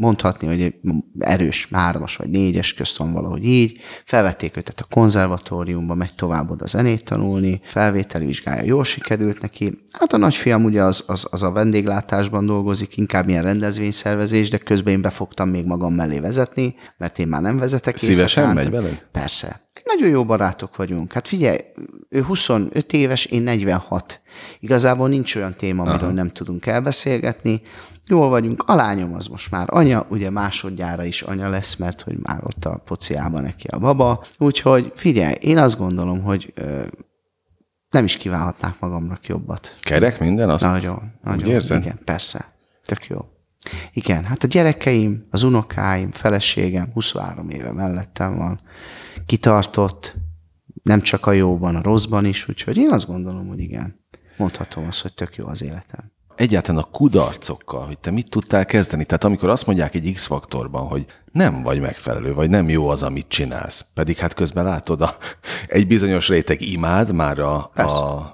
[0.00, 0.74] mondhatni, hogy egy
[1.18, 6.66] erős hármas vagy négyes közt van valahogy így, felvették őt a konzervatóriumba, megy tovább oda
[6.66, 9.84] zenét tanulni, felvételi vizsgája jól sikerült neki.
[9.92, 14.92] Hát a nagyfiam ugye az, az, az a vendéglátásban dolgozik, inkább ilyen rendezvényszervezés, de közben
[14.92, 18.54] én befogtam még magam mellé vezetni, mert én már nem vezetek Szívesen éjszakán.
[18.54, 19.06] megy veled?
[19.12, 19.60] Persze.
[19.84, 21.12] Nagyon jó barátok vagyunk.
[21.12, 21.58] Hát figyelj,
[22.08, 24.20] ő 25 éves, én 46.
[24.60, 26.12] Igazából nincs olyan téma, amiről Aha.
[26.12, 27.62] nem tudunk elbeszélgetni.
[28.10, 28.62] Jól vagyunk.
[28.66, 32.64] A lányom az most már anya, ugye másodjára is anya lesz, mert hogy már ott
[32.64, 34.24] a pociában neki a baba.
[34.38, 36.82] Úgyhogy figyelj, én azt gondolom, hogy ö,
[37.90, 39.74] nem is kívánhatnák magamnak jobbat.
[39.80, 40.50] Kerek minden?
[40.50, 41.42] Azt Nagyon, nagyon.
[41.42, 41.82] Úgy érzed?
[41.82, 42.52] Igen, persze.
[42.84, 43.18] Tök jó.
[43.92, 48.60] Igen, hát a gyerekeim, az unokáim, feleségem 23 éve mellettem van,
[49.26, 50.14] kitartott,
[50.82, 54.04] nem csak a jóban, a rosszban is, úgyhogy én azt gondolom, hogy igen,
[54.36, 56.12] mondhatom azt, hogy tök jó az életem.
[56.40, 59.04] Egyáltalán a kudarcokkal, hogy te mit tudtál kezdeni.
[59.04, 63.28] Tehát amikor azt mondják egy X-faktorban, hogy nem vagy megfelelő, vagy nem jó az, amit
[63.28, 65.16] csinálsz, pedig hát közben látod, a,
[65.66, 67.80] egy bizonyos réteg imád már a, a,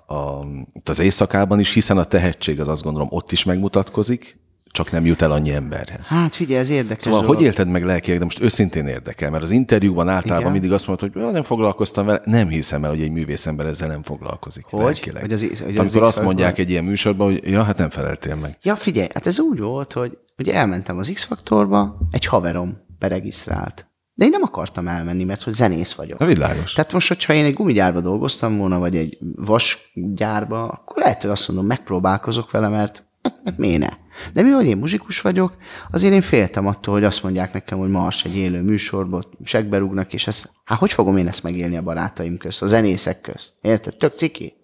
[0.07, 0.47] a,
[0.85, 4.39] az éjszakában is, hiszen a tehetség az azt gondolom ott is megmutatkozik,
[4.77, 6.09] csak nem jut el annyi emberhez.
[6.09, 7.37] Hát figyelj, ez érdekes Szóval dolog.
[7.37, 10.53] hogy élted meg lelkileg, de most őszintén érdekel, mert az interjúban általában Igen.
[10.53, 13.89] mindig azt mondod, hogy "Ja, nem foglalkoztam vele, nem hiszem el, hogy egy művészember ezzel
[13.89, 14.83] nem foglalkozik Hogy?
[14.85, 15.23] lelkileg.
[15.23, 17.91] Hogy az- hogy az Amikor azt X-faktor- mondják egy ilyen műsorban, hogy ja, hát nem
[17.91, 18.57] feleltél meg.
[18.63, 23.87] Ja, figyelj, hát ez úgy volt, hogy ugye elmentem az X-faktorba, egy haverom beregisztrált.
[24.15, 26.19] De én nem akartam elmenni, mert hogy zenész vagyok.
[26.19, 26.73] Na világos.
[26.73, 31.49] Tehát most, hogyha én egy gumigyárba dolgoztam volna, vagy egy vasgyárba, akkor lehet, hogy azt
[31.49, 33.06] mondom, megpróbálkozok vele, mert,
[33.47, 33.89] mert miért ne?
[34.33, 35.57] De mi, hogy én muzsikus vagyok,
[35.91, 40.13] azért én féltem attól, hogy azt mondják nekem, hogy ma egy élő műsorban, segbe rúgnak,
[40.13, 43.53] és ez, hát hogy fogom én ezt megélni a barátaim közt, a zenészek közt?
[43.61, 43.97] Érted?
[43.97, 44.55] Tök ciki.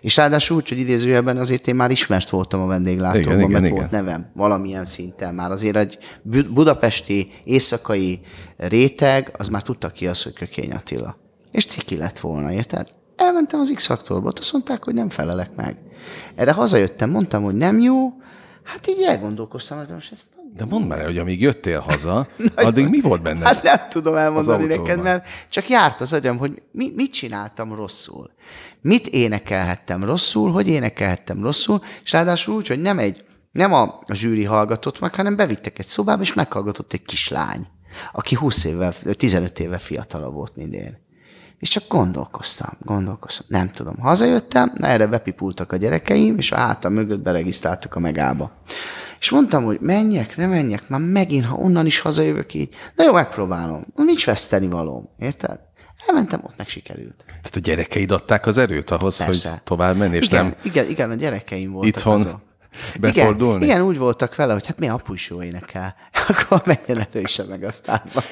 [0.00, 3.64] És ráadásul úgy, hogy idézőjelben azért én már ismert voltam a vendéglátóban, Igen, igen, mert
[3.64, 3.76] igen.
[3.76, 5.50] volt nevem valamilyen szinten már.
[5.50, 8.20] Azért egy bu- budapesti éjszakai
[8.56, 11.16] réteg, az már tudta ki az, hogy Kökény Attila.
[11.50, 12.88] És ciki lett volna, érted?
[13.16, 15.78] Elmentem az X-faktorba, azt mondták, hogy nem felelek meg.
[16.34, 18.12] Erre hazajöttem, mondtam, hogy nem jó,
[18.64, 20.24] hát így elgondolkoztam, hogy most ez
[20.56, 23.42] De mondd már el, hogy amíg jöttél haza, addig mi volt benned?
[23.42, 28.30] Hát nem tudom elmondani neked, mert csak járt az agyam, hogy mi, mit csináltam rosszul.
[28.80, 34.44] Mit énekelhettem rosszul, hogy énekelhettem rosszul, és ráadásul úgy, hogy nem egy, nem a, zsűri
[34.44, 37.66] hallgatott meg, hanem bevittek egy szobába, és meghallgatott egy kislány,
[38.12, 41.03] aki 20 évvel, 15 évvel fiatalabb volt, mint én.
[41.64, 43.46] És csak gondolkoztam, gondolkoztam.
[43.48, 43.98] Nem tudom.
[43.98, 48.52] Hazajöttem, na erre bepipultak a gyerekeim, és a hátam mögött beregisztráltak a megába.
[49.20, 52.74] És mondtam, hogy menjek, ne menjek, már megint, ha onnan is hazajövök így.
[52.94, 53.86] Na jó, megpróbálom.
[53.96, 55.58] Nincs veszteni valóm, érted?
[56.06, 57.24] Elmentem, ott meg sikerült.
[57.26, 59.50] Tehát a gyerekeid adták az erőt ahhoz, Persze.
[59.50, 62.40] hogy tovább menni, és igen, nem igen, igen, a gyerekeim voltak itthon azok.
[63.00, 63.64] befordulni?
[63.64, 65.94] Igen, igen, úgy voltak vele, hogy hát mi apu is jó énekel.
[66.28, 68.22] Akkor menjen elő is a megasztárba.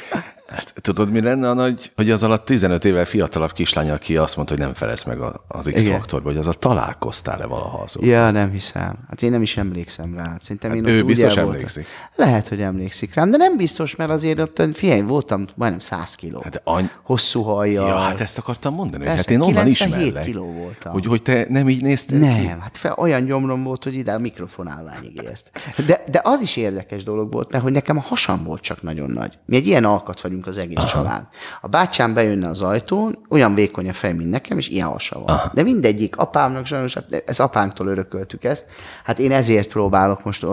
[0.46, 4.36] Hát, tudod, mi lenne a nagy, hogy az alatt 15 évvel fiatalabb kislány, aki azt
[4.36, 5.18] mondta, hogy nem felesz meg
[5.48, 8.04] az X-faktorba, hogy azzal találkoztál-e valaha azon?
[8.04, 8.98] Ja, nem hiszem.
[9.08, 10.36] Hát én nem is emlékszem rá.
[10.40, 11.52] Szerintem Hát én ő biztos voltam.
[11.52, 11.86] emlékszik.
[12.16, 16.40] Lehet, hogy emlékszik rám, de nem biztos, mert azért ott, figyelj, voltam majdnem 100 kiló.
[16.44, 16.90] Hát any...
[17.02, 17.88] Hosszú hajjal.
[17.88, 20.24] Ja, hát ezt akartam mondani, hogy Persze, hát én onnan 97 ismerlek.
[20.24, 20.92] kiló voltam.
[20.92, 22.26] Hogy, hogy te nem így néztél ki?
[22.46, 25.50] Nem, hát fel, olyan gyomrom volt, hogy ide a mikrofonálványig ért.
[25.86, 29.10] De, de az is érdekes dolog volt, mert hogy nekem a hasam volt csak nagyon
[29.10, 29.38] nagy.
[29.46, 30.86] Mi egy ilyen alkat vagyunk az egész Aha.
[30.86, 31.26] család.
[31.60, 35.36] A bátyám bejönne az ajtón, olyan vékony a fej, mint nekem, és ilyen hasa van.
[35.36, 35.50] Aha.
[35.54, 38.66] De mindegyik, apámnak sajnos, hát ez apánktól örököltük ezt.
[39.04, 40.46] Hát én ezért próbálok most,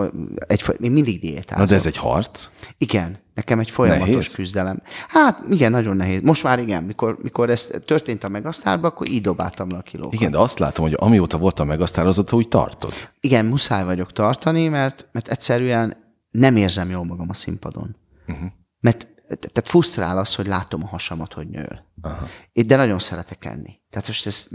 [0.46, 1.64] egy, én mindig diétázom.
[1.64, 2.48] Na de ez egy harc?
[2.78, 4.34] Igen, nekem egy folyamatos Nehéz?
[4.34, 4.82] küzdelem.
[5.08, 6.20] Hát igen, nagyon nehéz.
[6.20, 10.14] Most már igen, mikor, mikor ez történt a megasztárban, akkor így dobáltam le a kilókat.
[10.14, 12.92] Igen, de azt látom, hogy amióta voltam meg, aztán azóta úgy tartod.
[13.20, 15.96] Igen, muszáj vagyok tartani, mert, mert egyszerűen
[16.30, 17.96] nem érzem jól magam a színpadon.
[18.26, 18.46] Uh-huh.
[18.80, 19.06] Mert
[19.38, 21.84] tehát frusztrál az, hogy látom a hasamat, hogy nyől.
[22.00, 22.26] Aha.
[22.52, 23.80] De nagyon szeretek enni.
[23.90, 24.50] Tehát most ezt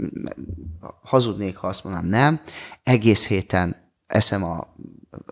[1.02, 2.40] hazudnék, ha azt mondanám, nem.
[2.82, 4.74] Egész héten eszem a,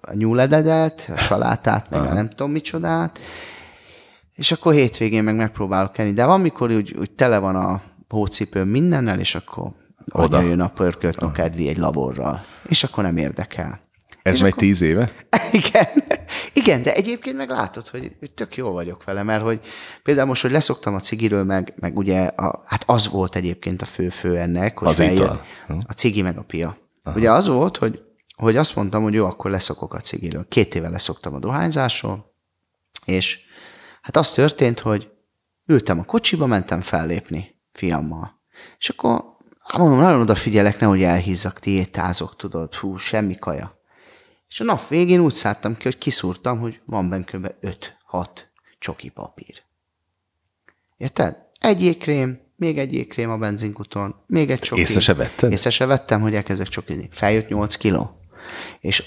[0.01, 2.11] a nyúlededet, a salátát, meg Aha.
[2.11, 3.18] a nem tudom micsodát,
[4.32, 6.12] és akkor hétvégén meg megpróbálok enni.
[6.12, 9.72] De van, mikor úgy, úgy tele van a hócipőm mindennel, és akkor
[10.12, 12.45] oda jön a pörkölt nokedli egy laborral.
[12.68, 13.80] És akkor nem érdekel.
[14.25, 15.09] Ez megy akkor- tíz éve?
[15.53, 15.87] Igen.
[16.53, 19.61] Igen, de egyébként meg látod, hogy, hogy tök jó vagyok vele, mert hogy
[20.03, 23.85] például most, hogy leszoktam a cigiről, meg, meg ugye, a, hát az volt egyébként a
[23.85, 25.45] fő-fő ennek, hogy Az feljött ital.
[25.87, 26.79] a cigi meg a pia.
[27.03, 27.16] Aha.
[27.16, 28.03] Ugye az volt, hogy
[28.37, 30.47] hogy azt mondtam, hogy jó, akkor leszokok a cigiről.
[30.49, 32.35] Két éve leszoktam a dohányzásról,
[33.05, 33.39] és
[34.03, 35.11] hát az történt, hogy
[35.66, 38.41] ültem a kocsiba, mentem fellépni fiammal.
[38.79, 39.25] És akkor
[39.79, 43.74] mondom, nagyon odafigyelek, nehogy elhízzak, diétázok, tudod, fú, semmi kaja.
[44.49, 47.55] És a nap végén úgy szálltam ki, hogy kiszúrtam, hogy van benne kb.
[48.11, 48.26] 5-6
[48.78, 49.62] csoki papír.
[50.97, 51.36] Érted?
[51.61, 54.80] Egy ékrém, még egy ékrém a benzinkuton, még egy csoki.
[54.80, 55.53] Észre se vetted?
[55.53, 57.09] Észre se vettem, hogy elkezdek csokizni.
[57.12, 58.20] Feljött 8 kiló.
[58.80, 59.05] És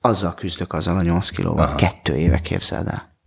[0.00, 1.66] azzal küzdök azzal a 8 kilóval.
[1.66, 1.74] Aha.
[1.74, 3.17] Kettő éve képzeld el.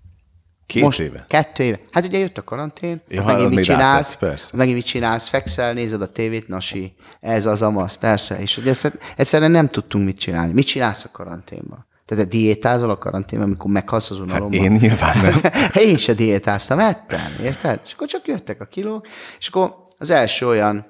[0.66, 1.26] Két Most éve?
[1.28, 1.80] Kettő éve.
[1.92, 4.58] Hát ugye jött a karantén, Ja, megint mit csinálsz, rátesz, persze.
[4.58, 8.40] megint mit csinálsz, fekszel, nézed a tévét, nasi, ez az amasz, persze.
[8.42, 10.54] És ugye egyszer- egyszerűen nem tudtunk mit csinálni.
[10.54, 11.86] Mit csinálsz a karanténban?
[12.06, 14.60] Tehát te diétázol a karanténban, amikor meghalsz az unalomban?
[14.60, 15.52] Hát Én nyilván nem.
[15.88, 17.80] Én se diétáztam, ettem, érted?
[17.86, 19.08] És akkor csak jöttek a kilók,
[19.40, 20.86] és akkor az első olyan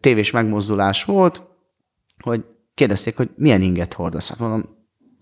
[0.00, 1.42] tévés megmozdulás volt,
[2.22, 2.44] hogy
[2.74, 4.28] kérdezték, hogy milyen inget hordasz.
[4.28, 4.64] Hát mondom,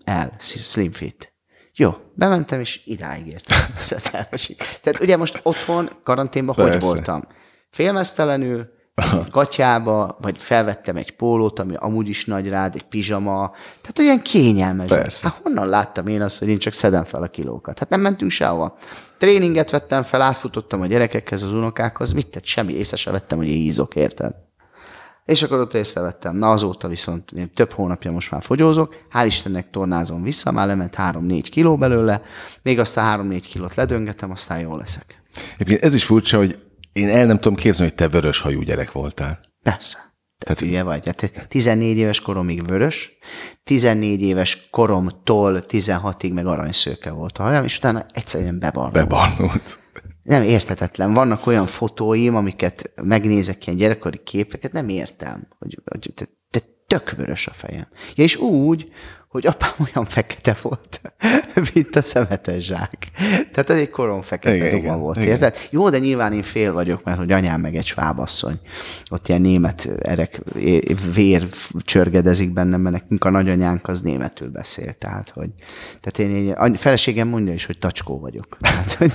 [0.03, 1.33] el, slim fit.
[1.75, 3.57] Jó, bementem, és idáig értem.
[4.81, 6.87] Tehát ugye most otthon, karanténban hogy Persze.
[6.87, 7.27] voltam?
[7.69, 8.73] Félmeztelenül,
[9.31, 13.51] gatyába, vagy felvettem egy pólót, ami amúgy is nagy rád, egy pizsama,
[13.81, 14.89] tehát olyan kényelmes.
[14.89, 15.27] Persze.
[15.27, 17.79] Hát honnan láttam én azt, hogy én csak szedem fel a kilókat?
[17.79, 18.77] Hát nem mentünk sehova.
[19.17, 22.45] Tréninget vettem fel, átfutottam a gyerekekhez, az unokákhoz, mit tett?
[22.45, 24.44] Semmi, észre se vettem, hogy ízok, érted?
[25.25, 26.35] És akkor ott észrevettem.
[26.35, 30.95] Na azóta viszont én több hónapja most már fogyózok, hál' Istennek tornázom vissza, már lement
[30.97, 32.21] 3-4 kiló belőle,
[32.61, 35.21] még azt a 3-4 kilót ledöngetem, aztán jól leszek.
[35.53, 36.59] Egyébként ez is furcsa, hogy
[36.93, 39.39] én el nem tudom képzelni, hogy te vörös hajú gyerek voltál.
[39.63, 39.97] Persze.
[40.37, 41.05] Tehát hülye vagy.
[41.05, 43.17] Hát 14 éves koromig vörös,
[43.63, 49.07] 14 éves koromtól 16-ig meg aranyszőke volt a hajam, és utána egyszerűen bebarnult.
[49.07, 49.79] Bebarnult.
[50.25, 51.13] Nem érthetetlen.
[51.13, 57.11] Vannak olyan fotóim, amiket megnézek, ilyen gyerekkori képeket, nem értem, hogy, hogy te, te tök
[57.11, 57.87] vörös a fejem.
[58.15, 58.91] Ja, és úgy,
[59.35, 61.01] hogy apám olyan fekete volt,
[61.73, 63.11] mint a szemetes zsák.
[63.51, 65.29] Tehát ez egy korom fekete Igen, duma volt, igen.
[65.29, 65.57] érted?
[65.69, 68.59] Jó, de nyilván én fél vagyok, mert hogy anyám meg egy svábasszony.
[69.09, 70.41] Ott ilyen német erek,
[71.13, 71.47] vér
[71.79, 74.93] csörgedezik bennem, mert nekünk a nagyanyánk az németül beszél.
[74.93, 75.49] Tehát, hogy,
[76.01, 78.57] tehát én, én a feleségem mondja is, hogy tacskó vagyok.
[78.59, 79.13] Tehát, hogy,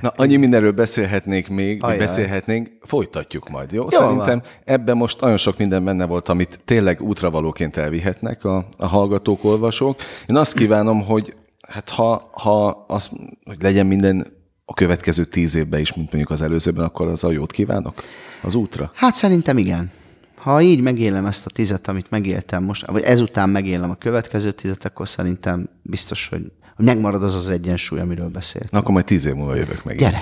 [0.00, 1.98] Na, annyi mindenről beszélhetnék még, Ajaj.
[1.98, 3.82] beszélhetnénk, folytatjuk majd, jó?
[3.82, 8.86] Jó Szerintem ebben most nagyon sok minden benne volt, amit tényleg útravalóként elvihetnek a, a
[8.86, 10.00] hallgatók, olvasók.
[10.26, 11.34] Én azt kívánom, hogy
[11.68, 13.10] hát ha, ha az,
[13.44, 17.30] hogy legyen minden a következő tíz évben is, mint mondjuk az előzőben, akkor az a
[17.30, 18.02] jót kívánok
[18.42, 18.90] az útra.
[18.94, 19.90] Hát szerintem igen.
[20.36, 24.84] Ha így megélem ezt a tizet, amit megéltem most, vagy ezután megélem a következő tizet,
[24.84, 26.52] akkor szerintem biztos, hogy
[26.84, 28.70] megmarad az az egyensúly, amiről beszélt.
[28.70, 29.96] Na, akkor majd tíz év múlva jövök meg.
[29.96, 30.20] Gyere!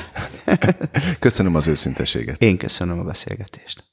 [1.19, 2.43] Köszönöm az őszinteséget.
[2.43, 3.85] Én köszönöm a beszélgetést.